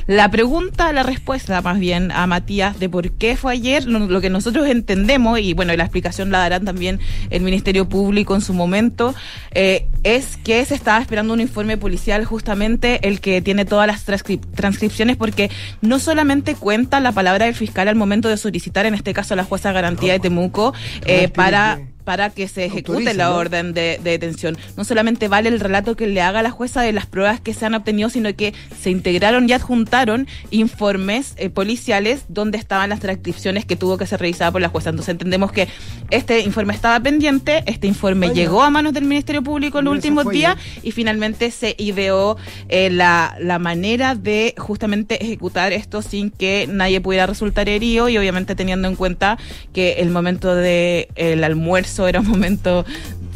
[0.06, 4.22] la pregunta, la respuesta más bien a Matías de por qué fue ayer, lo, lo
[4.22, 7.00] que nosotros entendemos, y bueno, la explicación la darán también
[7.30, 9.16] el Ministerio Público en su momento,
[9.52, 14.06] eh, es que se estaba esperando un informe policial justamente el que tiene todas las
[14.06, 15.50] transcrip- transcripciones porque
[15.82, 19.44] no solamente cuenta la palabra del fiscal al momento de solicitar, en este caso la
[19.44, 20.74] jueza garantía de Temuco,
[21.06, 21.80] eh, para...
[22.04, 23.36] para que se ejecute la ¿no?
[23.36, 24.58] orden de, de detención.
[24.78, 27.66] No solamente vale el relato que le haga la jueza de las pruebas que se
[27.66, 33.66] han obtenido, sino que se integraron y adjuntaron informes eh, policiales donde estaban las transcripciones
[33.66, 34.90] que tuvo que ser revisada por la jueza.
[34.90, 35.68] Entonces entendemos que
[36.10, 40.30] este informe estaba pendiente, este informe llegó a manos del Ministerio Público en los últimos
[40.30, 42.38] días y finalmente se ideó
[42.70, 48.18] eh, la, la manera de justamente ejecutar esto sin que nadie pudiera resultar herido y
[48.18, 49.38] obviamente teniendo en cuenta
[49.74, 52.86] que el momento del el almuerzo era un momento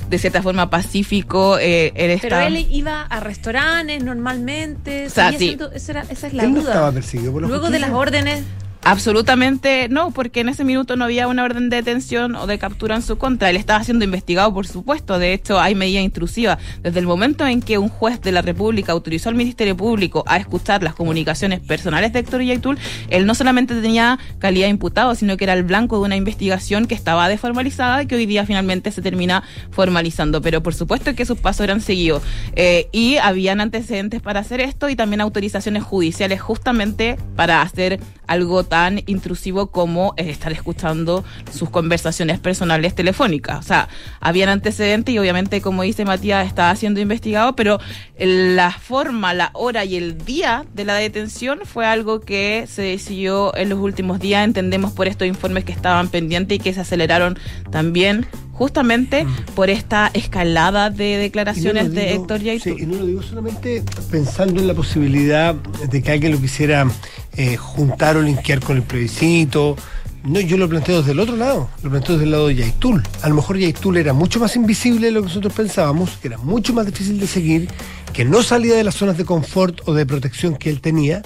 [0.09, 5.07] de cierta forma pacífico eh, en Pero esta- él iba a restaurantes normalmente.
[5.07, 5.45] O sea, seguía sí.
[5.47, 6.71] siendo- esa, era- esa es la Él no duda.
[6.71, 7.87] estaba perseguido por la Luego de justicia.
[7.87, 8.43] las órdenes.
[8.89, 12.95] Absolutamente no, porque en ese minuto no había una orden de detención o de captura
[12.95, 13.49] en su contra.
[13.49, 15.19] Él estaba siendo investigado, por supuesto.
[15.19, 16.57] De hecho, hay medida intrusiva.
[16.83, 20.37] Desde el momento en que un juez de la República autorizó al Ministerio Público a
[20.37, 22.77] escuchar las comunicaciones personales de Héctor Yaitul,
[23.09, 26.87] él no solamente tenía calidad de imputado, sino que era el blanco de una investigación
[26.87, 30.41] que estaba desformalizada y que hoy día finalmente se termina formalizando.
[30.41, 32.23] Pero por supuesto que sus pasos eran seguidos.
[32.55, 38.63] Eh, y habían antecedentes para hacer esto y también autorizaciones judiciales justamente para hacer algo
[38.63, 43.59] tan intrusivo como eh, estar escuchando sus conversaciones personales telefónicas.
[43.59, 47.79] O sea, habían antecedentes y obviamente, como dice Matías, estaba siendo investigado, pero
[48.17, 53.55] la forma, la hora y el día de la detención fue algo que se decidió
[53.55, 57.37] en los últimos días, entendemos por estos informes que estaban pendientes y que se aceleraron
[57.71, 61.17] también justamente por esta escalada de Mm.
[61.17, 62.77] No declaraciones de Héctor Yaitul.
[62.77, 66.87] sí, y no lo digo solamente pensando en la posibilidad de que alguien lo quisiera
[67.35, 69.75] eh, juntar o linkear con el plebiscito.
[70.23, 73.03] No, yo lo planteo desde el otro lado, lo planteo desde el lado de Yaitul.
[73.21, 76.37] A lo mejor Yaitul era mucho más invisible de lo que nosotros pensábamos, que era
[76.37, 77.69] mucho más difícil de seguir,
[78.11, 81.21] que no salía de las zonas de confort o de protección que él tenía,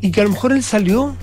[0.00, 1.16] y que a lo mejor él salió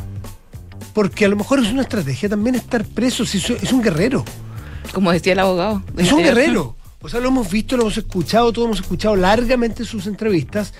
[0.93, 4.25] porque a lo mejor es una estrategia también estar preso, si es un guerrero.
[4.93, 5.83] Como decía el abogado.
[5.97, 6.75] Es un guerrero.
[7.01, 10.73] O sea, lo hemos visto, lo hemos escuchado, todos hemos escuchado largamente sus entrevistas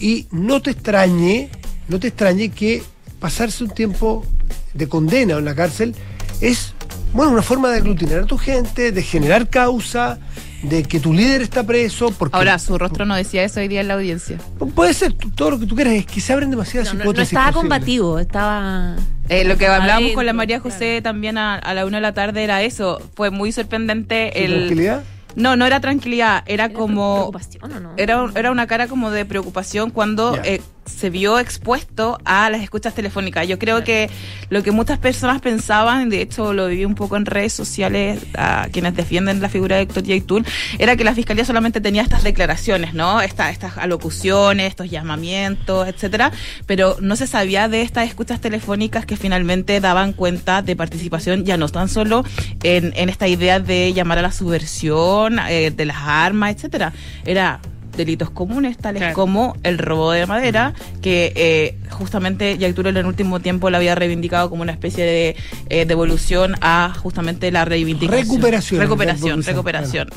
[0.00, 1.50] y no te extrañe,
[1.88, 2.82] no te extrañe que
[3.20, 4.24] pasarse un tiempo
[4.72, 5.94] de condena en la cárcel
[6.40, 6.72] es,
[7.12, 10.18] bueno, una forma de aglutinar a tu gente, de generar causa,
[10.62, 12.10] de que tu líder está preso.
[12.10, 14.38] Porque Ahora, su rostro no decía eso hoy día en la audiencia.
[14.74, 17.04] Puede ser todo lo que tú quieras, es que se abren demasiadas No, no- no
[17.10, 17.32] hipótesis.
[17.32, 17.62] estaba posibles.
[17.62, 18.96] combativo, estaba.
[19.28, 20.70] Eh, lo que hablábamos Adentro, con la María claro.
[20.74, 23.00] José también a, a la una de la tarde era eso.
[23.14, 24.54] Fue muy sorprendente ¿Su el.
[24.58, 25.02] tranquilidad?
[25.34, 27.30] No, no era tranquilidad, era ¿Era como.
[27.30, 27.92] preocupación o no?
[27.96, 32.62] Era, un- era una cara como de preocupación cuando eh, se vio expuesto a las
[32.62, 33.46] escuchas telefónicas.
[33.46, 34.08] Yo creo que
[34.50, 38.68] lo que muchas personas pensaban, de hecho lo viví un poco en redes sociales a
[38.72, 40.46] quienes defienden la figura de Héctor Yaitul,
[40.78, 43.20] era que la fiscalía solamente tenía estas declaraciones, ¿no?
[43.20, 46.32] Esta- estas alocuciones, estos llamamientos, etcétera,
[46.66, 51.56] pero no se sabía de estas escuchas telefónicas que finalmente daban cuenta de participación ya
[51.56, 52.24] no tan solo
[52.62, 56.92] en, en esta idea de llamar a la subversión eh, de las armas, etcétera.
[57.24, 57.60] Era
[57.96, 59.14] delitos comunes tales Claro.
[59.14, 63.94] como el robo de madera, que eh, justamente Yaitul en el último tiempo la había
[63.94, 65.36] reivindicado como una especie de
[65.68, 68.26] eh, devolución a justamente la reivindicación.
[68.28, 70.08] Recuperación, Recuperación, recuperación, recuperación.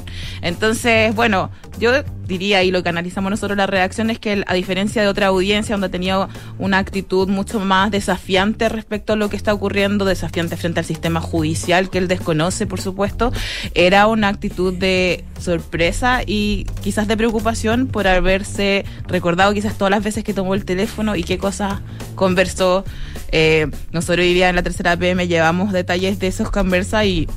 [0.41, 1.49] Entonces, bueno,
[1.79, 1.91] yo
[2.29, 5.73] diría, y lo que analizamos nosotros la reacción es que a diferencia de otra audiencia
[5.73, 10.79] donde tenía una actitud mucho más desafiante respecto a lo que está ocurriendo, desafiante frente
[10.79, 13.33] al sistema judicial que él desconoce, por supuesto,
[13.73, 20.03] era una actitud de sorpresa y quizás de preocupación por haberse recordado quizás todas las
[20.03, 21.81] veces que tomó el teléfono y qué cosas
[22.15, 22.85] conversó.
[23.31, 27.27] Eh, nosotros hoy día en la tercera PM llevamos detalles de esos conversas y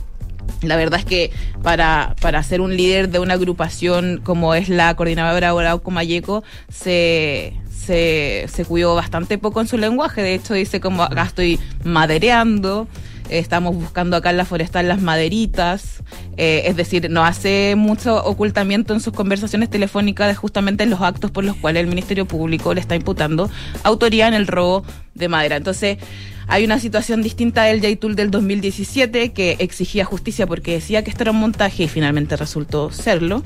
[0.60, 1.30] la verdad es que
[1.62, 7.54] para, para ser un líder de una agrupación como es la coordinadora Arauco Mayeco, se,
[7.70, 10.22] se, se cuidó bastante poco en su lenguaje.
[10.22, 12.86] De hecho, dice como acá estoy madereando,
[13.28, 16.02] estamos buscando acá en la forestal las maderitas.
[16.36, 21.30] eh, es decir, no hace mucho ocultamiento en sus conversaciones telefónicas de justamente los actos
[21.30, 23.50] por los cuales el Ministerio Público le está imputando
[23.82, 24.84] autoría en el robo
[25.14, 25.56] de madera.
[25.56, 25.98] Entonces,
[26.46, 31.24] hay una situación distinta del Yaitul del 2017 que exigía justicia porque decía que esto
[31.24, 33.42] era un montaje y finalmente resultó serlo.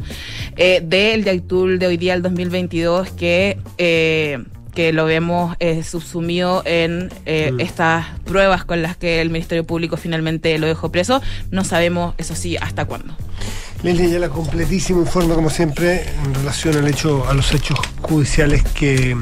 [0.57, 4.45] Eh, del Yaitul de hoy día, el 2022, que, eh,
[4.75, 9.97] que lo vemos eh, subsumido en eh, estas pruebas con las que el Ministerio Público
[9.97, 11.23] finalmente lo dejó preso.
[11.51, 13.17] No sabemos, eso sí, hasta cuándo.
[13.83, 18.63] Leslie ya la completísimo informe, como siempre, en relación al hecho, a los hechos judiciales
[18.75, 19.17] que,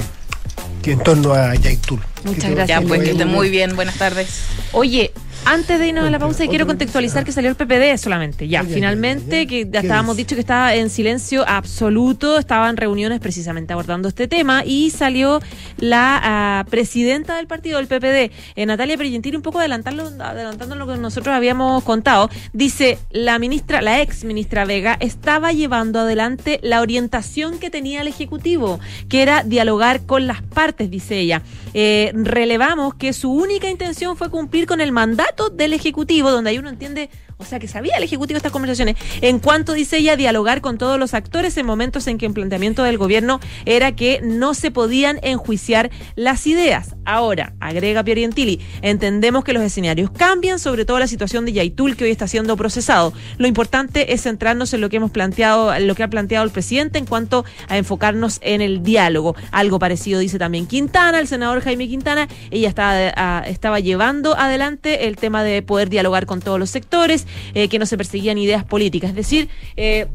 [0.83, 2.01] que en torno a Yaitul.
[2.25, 3.77] Muchas gracias, Ya, pues que esté muy bien.
[3.77, 4.45] Buenas tardes.
[4.73, 5.13] Oye,
[5.47, 8.49] antes de irnos a la pausa, quiero contextualizar que salió el PPD solamente.
[8.49, 9.49] Ya, ya, ya, finalmente, ya.
[9.49, 14.09] que ya ¿Qué estábamos dicho que estaba en silencio absoluto, estaba en reuniones precisamente abordando
[14.09, 15.41] este tema y salió
[15.77, 20.87] la ah, presidenta del partido del PPD, eh, Natalia Pergentini, un poco adelantarlo, adelantando lo
[20.87, 26.81] que nosotros habíamos contado, dice la ministra, la ex ministra Vega, estaba llevando adelante la
[26.81, 31.43] orientación que tenía el Ejecutivo, que era dialogar con las partes, dice ella.
[31.77, 36.59] Eh, relevamos que su única intención fue cumplir con el mandato del Ejecutivo, donde ahí
[36.59, 40.61] uno entiende o sea que sabía el Ejecutivo estas conversaciones, en cuanto, dice ella, dialogar
[40.61, 44.55] con todos los actores en momentos en que el planteamiento del gobierno era que no
[44.55, 46.95] se podían enjuiciar las ideas.
[47.05, 52.05] Ahora, agrega Pierientili, entendemos que los escenarios cambian, sobre todo la situación de Yaitul que
[52.05, 53.13] hoy está siendo procesado.
[53.39, 56.51] Lo importante es centrarnos en lo que hemos planteado, en lo que ha planteado el
[56.51, 59.37] presidente en cuanto a enfocarnos en el diálogo.
[59.51, 62.29] Algo parecido dice también Quintana, el senador Jaime Quintana.
[62.51, 67.24] Ella estaba, estaba llevando adelante el tema de poder dialogar con todos los sectores
[67.55, 69.11] eh, que no se perseguían ideas políticas.
[69.11, 70.07] Es decir, eh,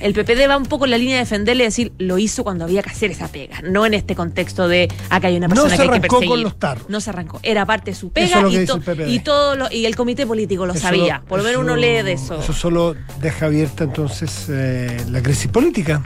[0.00, 2.64] el PPD va un poco en la línea de defenderle y decir, lo hizo cuando
[2.64, 5.82] había que hacer esa pega, no en este contexto de acá hay una persona que
[5.82, 6.28] hay que perseguir.
[6.28, 6.88] Con los tarros.
[6.88, 8.42] No se arrancó, era parte de su pega
[9.06, 11.22] y, todo lo, y el comité político lo sabía.
[11.26, 12.40] Por lo menos uno lee de eso.
[12.40, 16.02] Eso solo deja abierta entonces eh, la crisis política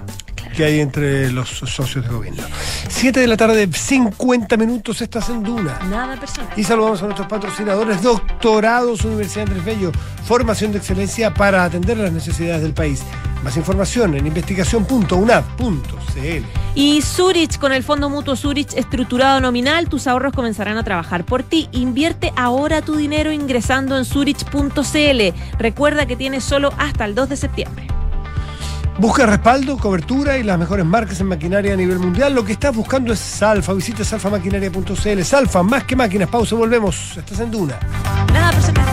[0.57, 2.43] que hay entre los socios de gobierno.
[2.89, 5.79] Siete de la tarde, 50 minutos, estás en Duna.
[5.91, 6.53] Nada personal.
[6.57, 9.93] Y saludamos a nuestros patrocinadores, Doctorados Universidad Andrés Bello,
[10.25, 13.03] formación de excelencia para atender las necesidades del país.
[13.43, 16.45] Más información en investigación.unap.cl.
[16.75, 21.43] Y Zurich, con el Fondo Mutuo Zurich estructurado nominal, tus ahorros comenzarán a trabajar por
[21.43, 21.69] ti.
[21.73, 25.59] Invierte ahora tu dinero ingresando en zurich.cl.
[25.59, 27.98] Recuerda que tienes solo hasta el 2 de septiembre.
[28.99, 32.35] Busca respaldo, cobertura y las mejores marcas en maquinaria a nivel mundial.
[32.35, 33.73] Lo que estás buscando es Salfa.
[33.73, 35.23] Visita salfamaquinaria.cl.
[35.23, 36.29] Salfa, más que máquinas.
[36.29, 37.17] Pausa, volvemos.
[37.17, 37.79] Estás en Duna.
[38.33, 38.85] Nada, personal.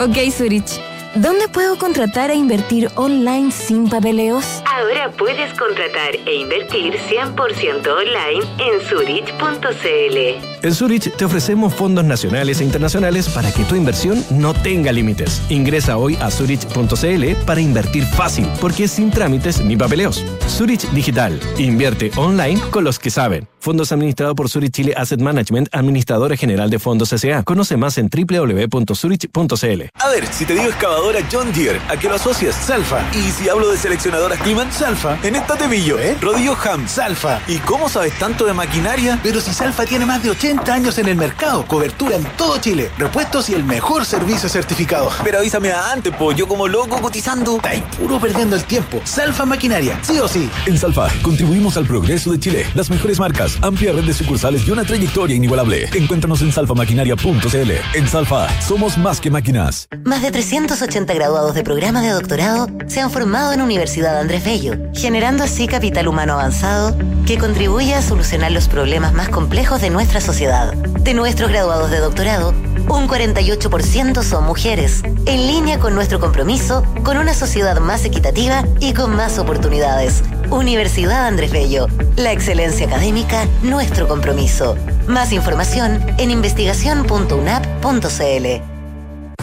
[0.00, 0.93] Ok, Zurich.
[1.16, 4.44] ¿Dónde puedo contratar e invertir online sin papeleos?
[4.66, 10.66] Ahora puedes contratar e invertir 100% online en Zurich.cl.
[10.66, 15.40] En Zurich te ofrecemos fondos nacionales e internacionales para que tu inversión no tenga límites.
[15.50, 20.24] Ingresa hoy a Zurich.cl para invertir fácil, porque es sin trámites ni papeleos.
[20.48, 21.38] Zurich Digital.
[21.58, 23.46] Invierte online con los que saben.
[23.64, 27.44] Fondos administrados por Zurich Chile Asset Management, administradora general de fondos S.A.
[27.44, 29.82] Conoce más en www.zurich.cl.
[29.94, 32.54] A ver, si te digo excavadora John Deere, ¿a qué lo asocias?
[32.54, 33.00] Salfa.
[33.14, 35.16] Y si hablo de seleccionadoras Climan, Salfa.
[35.22, 36.14] En esta te pillo, ¿eh?
[36.20, 37.40] Rodillo Ham, Salfa.
[37.48, 39.18] ¿Y cómo sabes tanto de maquinaria?
[39.22, 42.90] Pero si Salfa tiene más de 80 años en el mercado, cobertura en todo Chile,
[42.98, 45.08] repuestos y el mejor servicio certificado.
[45.24, 47.56] Pero avísame antes, pues yo como loco cotizando.
[47.56, 49.00] Está puro perdiendo el tiempo.
[49.04, 50.50] Salfa Maquinaria, sí o sí.
[50.66, 52.66] En Salfa, contribuimos al progreso de Chile.
[52.74, 55.88] Las mejores marcas, amplia red de sucursales y una trayectoria inigualable.
[55.94, 57.70] Encuéntranos en salfamaquinaria.cl.
[57.94, 59.88] En Salfa, somos más que máquinas.
[60.04, 64.74] Más de 380 graduados de programa de doctorado se han formado en Universidad Andrés Bello,
[64.94, 66.96] generando así capital humano avanzado
[67.26, 70.74] que contribuye a solucionar los problemas más complejos de nuestra sociedad.
[70.74, 72.50] De nuestros graduados de doctorado,
[72.88, 78.92] un 48% son mujeres, en línea con nuestro compromiso con una sociedad más equitativa y
[78.92, 80.22] con más oportunidades.
[80.50, 81.86] Universidad Andrés Bello,
[82.16, 84.76] la excelencia académica, nuestro compromiso.
[85.06, 88.73] Más información en investigación.unap.cl.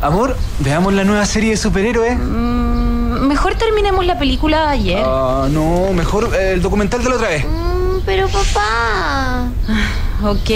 [0.00, 2.16] Amor, veamos la nueva serie de superhéroes.
[2.16, 5.02] Mm, mejor terminemos la película de ayer.
[5.04, 7.44] Ah, no, mejor eh, el documental de la otra vez.
[7.44, 9.48] Mm, pero papá.
[10.20, 10.50] Ok,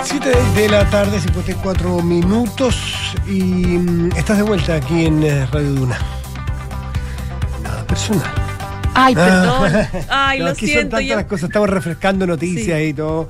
[0.03, 2.75] 7 de la tarde, 54 minutos
[3.27, 5.97] y mm, estás de vuelta aquí en eh, Radio Duna.
[7.63, 8.50] Nada personal.
[8.93, 9.69] Ay, Ah.
[9.69, 10.05] perdón.
[10.09, 10.89] Ay, No, lo aquí son siento.
[10.97, 13.29] tantas yo- las cosas, estamos refrescando noticias y todo.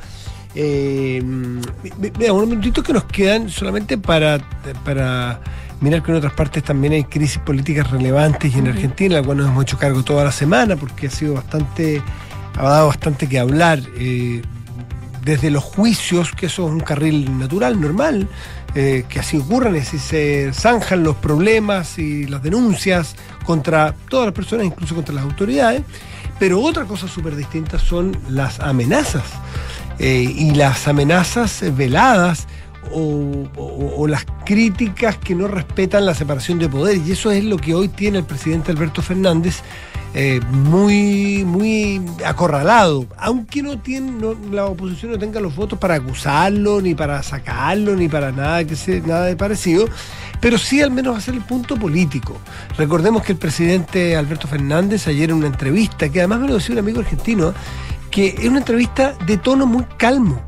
[0.54, 1.22] Eh,
[2.18, 4.40] vea, unos minutitos que nos quedan solamente para,
[4.84, 5.40] para
[5.80, 8.68] mirar que en otras partes también hay crisis políticas relevantes y en.
[8.68, 12.02] Argentina, la cual nos hemos hecho cargo toda la semana porque ha sido bastante,
[12.58, 13.80] ha dado bastante que hablar.
[13.98, 14.42] eh,
[15.24, 18.28] desde los juicios, que eso es un carril natural, normal,
[18.74, 23.16] eh, que así ocurran, es decir, se zanjan los problemas y las denuncias
[23.46, 25.84] contra todas las personas, incluso contra las autoridades.
[26.40, 29.24] Pero otra cosa súper distinta son las amenazas.
[30.00, 32.48] Eh, y las amenazas eh, veladas
[32.92, 36.98] o, las críticas que no respetan la separación de poder.
[36.98, 39.62] Y eso es lo que hoy tiene el presidente Alberto Fernández
[40.14, 43.06] eh, muy, muy acorralado.
[43.18, 48.10] Aunque no tiene, la oposición no tenga los votos para acusarlo, ni para sacarlo, ni
[48.10, 49.88] para nada, que sea, nada de parecido.
[50.42, 52.38] Pero sí al menos hacer el punto político.
[52.78, 56.74] Recordemos que el presidente Alberto Fernández ayer en una entrevista, que además me lo decía
[56.74, 57.54] un amigo argentino,
[58.10, 60.42] que es una entrevista de tono muy calmo,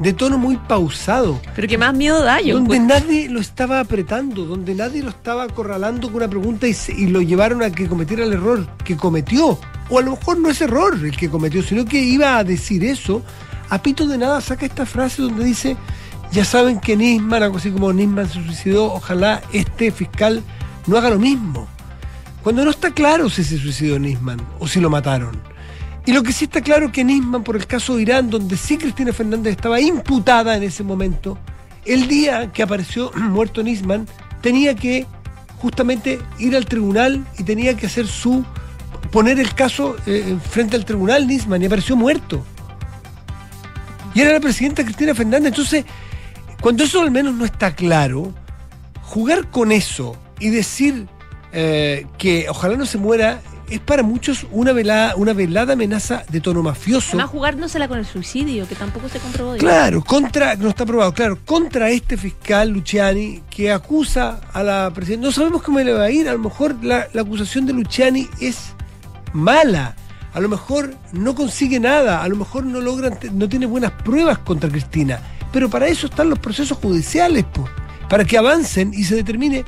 [0.00, 1.40] de tono muy pausado.
[1.54, 2.54] Pero que más miedo da yo.
[2.56, 2.98] Donde encuentro.
[3.00, 7.06] nadie lo estaba apretando, donde nadie lo estaba acorralando con una pregunta y, se- y
[7.06, 9.58] lo llevaron a que cometiera el error que cometió.
[9.90, 12.82] O a lo mejor no es error el que cometió, sino que iba a decir
[12.84, 13.22] eso.
[13.68, 15.76] A pito de nada saca esta frase donde dice,
[16.32, 20.42] ya saben que Nisman, algo así como Nisman se suicidó, ojalá este fiscal
[20.86, 21.68] no haga lo mismo.
[22.42, 25.38] Cuando no está claro si se suicidó Nisman o si lo mataron.
[26.06, 28.56] Y lo que sí está claro es que Nisman, por el caso de Irán, donde
[28.56, 31.38] sí Cristina Fernández estaba imputada en ese momento,
[31.84, 34.06] el día que apareció muerto Nisman,
[34.40, 35.06] tenía que
[35.58, 38.44] justamente ir al tribunal y tenía que hacer su.
[39.10, 42.44] poner el caso eh, frente al tribunal Nisman y apareció muerto.
[44.14, 45.48] Y era la presidenta Cristina Fernández.
[45.48, 45.84] Entonces,
[46.60, 48.32] cuando eso al menos no está claro,
[49.02, 51.06] jugar con eso y decir
[51.52, 53.40] eh, que ojalá no se muera
[53.70, 57.10] es para muchos una velada, una velada amenaza de tono mafioso.
[57.10, 59.56] Además, jugándosela con el suicidio, que tampoco se comprobó.
[59.56, 65.26] Claro, contra, no está probado, claro, contra este fiscal Luciani que acusa a la presidenta.
[65.26, 68.28] No sabemos cómo le va a ir, a lo mejor la, la acusación de Luciani
[68.40, 68.74] es
[69.32, 69.94] mala,
[70.32, 74.38] a lo mejor no consigue nada, a lo mejor no logran, no tiene buenas pruebas
[74.38, 75.20] contra Cristina.
[75.52, 77.68] Pero para eso están los procesos judiciales, pues,
[78.08, 79.64] para que avancen y se determine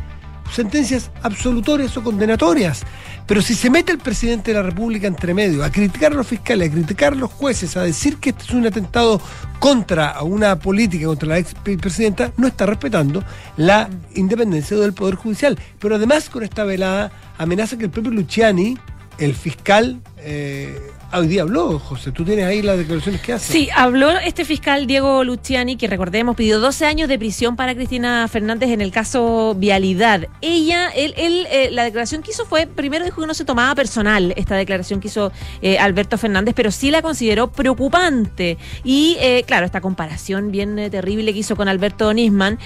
[0.53, 2.82] sentencias absolutorias o condenatorias.
[3.27, 6.27] Pero si se mete el presidente de la República entre medio a criticar a los
[6.27, 9.20] fiscales, a criticar a los jueces, a decir que este es un atentado
[9.59, 13.23] contra una política, contra la ex presidenta, no está respetando
[13.57, 15.59] la independencia del Poder Judicial.
[15.79, 18.77] Pero además con esta velada amenaza que el propio Luciani,
[19.18, 20.79] el fiscal, eh,
[21.14, 23.52] hoy día habló, José, tú tienes ahí las declaraciones que hace.
[23.52, 28.26] Sí, habló este fiscal Diego Luciani, que recordemos pidió 12 años de prisión para Cristina
[28.28, 30.28] Fernández en el caso Vialidad.
[30.40, 34.32] Ella, él, eh, la declaración que hizo fue, primero dijo que no se tomaba personal
[34.36, 38.56] esta declaración que hizo eh, Alberto Fernández, pero sí la consideró preocupante.
[38.84, 42.58] Y eh, claro, esta comparación bien terrible que hizo con Alberto Nisman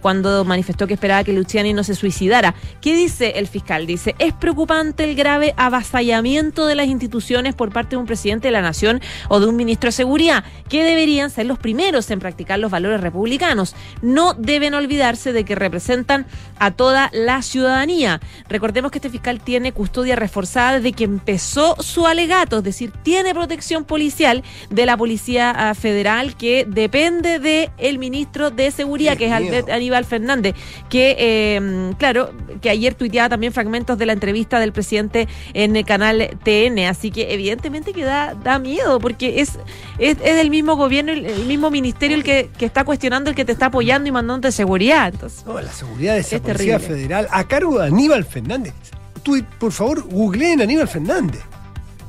[0.00, 2.54] cuando manifestó que esperaba que Luciani no se suicidara.
[2.80, 3.86] ¿Qué dice el fiscal?
[3.86, 8.52] Dice, es preocupante el grave avasallamiento de las instituciones por parte de un presidente de
[8.52, 12.58] la nación o de un ministro de seguridad, que deberían ser los primeros en practicar
[12.58, 13.74] los valores republicanos.
[14.02, 16.26] No deben olvidarse de que representan
[16.58, 18.20] a toda la ciudadanía.
[18.48, 23.34] Recordemos que este fiscal tiene custodia reforzada desde que empezó su alegato, es decir, tiene
[23.34, 29.26] protección policial de la Policía ah, Federal que depende del el ministro de Seguridad, que
[29.26, 30.54] es Albert- Aníbal Fernández,
[30.88, 35.84] que, eh, claro, que ayer tuiteaba también fragmentos de la entrevista del presidente en el
[35.84, 39.58] canal TN, así que evidentemente que da, da miedo, porque es,
[39.98, 43.36] es, es del mismo gobierno, el, el mismo ministerio el que, que está cuestionando, el
[43.36, 45.08] que te está apoyando y mandando de seguridad.
[45.12, 46.96] Entonces, No, la seguridad de esa Es Policía terrible.
[46.96, 48.74] Federal a cargo de Aníbal Fernández.
[49.22, 51.42] Tú, por favor, googleen a Aníbal Fernández.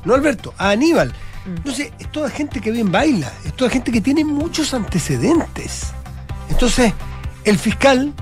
[0.04, 1.12] No Alberto, a Aníbal.
[1.46, 5.92] Entonces, es toda gente que bien baila, es toda gente que tiene muchos antecedentes.
[6.50, 6.92] Entonces,
[7.44, 8.12] el fiscal,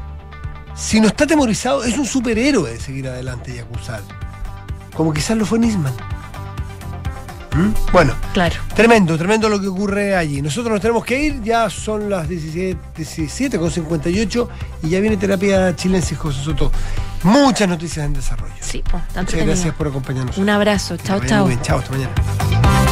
[0.74, 4.02] si no está atemorizado, es un superhéroe de seguir adelante y acusar.
[4.94, 5.94] Como quizás lo fue Nisman.
[7.54, 7.92] ¿Mm?
[7.92, 8.56] Bueno, Claro.
[8.74, 10.42] tremendo, tremendo lo que ocurre allí.
[10.42, 14.48] Nosotros nos tenemos que ir, ya son las 17, 17 con 58
[14.82, 16.72] y ya viene terapia chilense José Soto.
[17.22, 18.52] Muchas noticias en desarrollo.
[18.60, 20.36] Sí, pues, Muchas gracias por acompañarnos.
[20.36, 20.96] Un abrazo.
[20.96, 21.40] Chao, chao.
[21.46, 21.62] muy bien.
[21.62, 22.83] Chao, hasta mañana.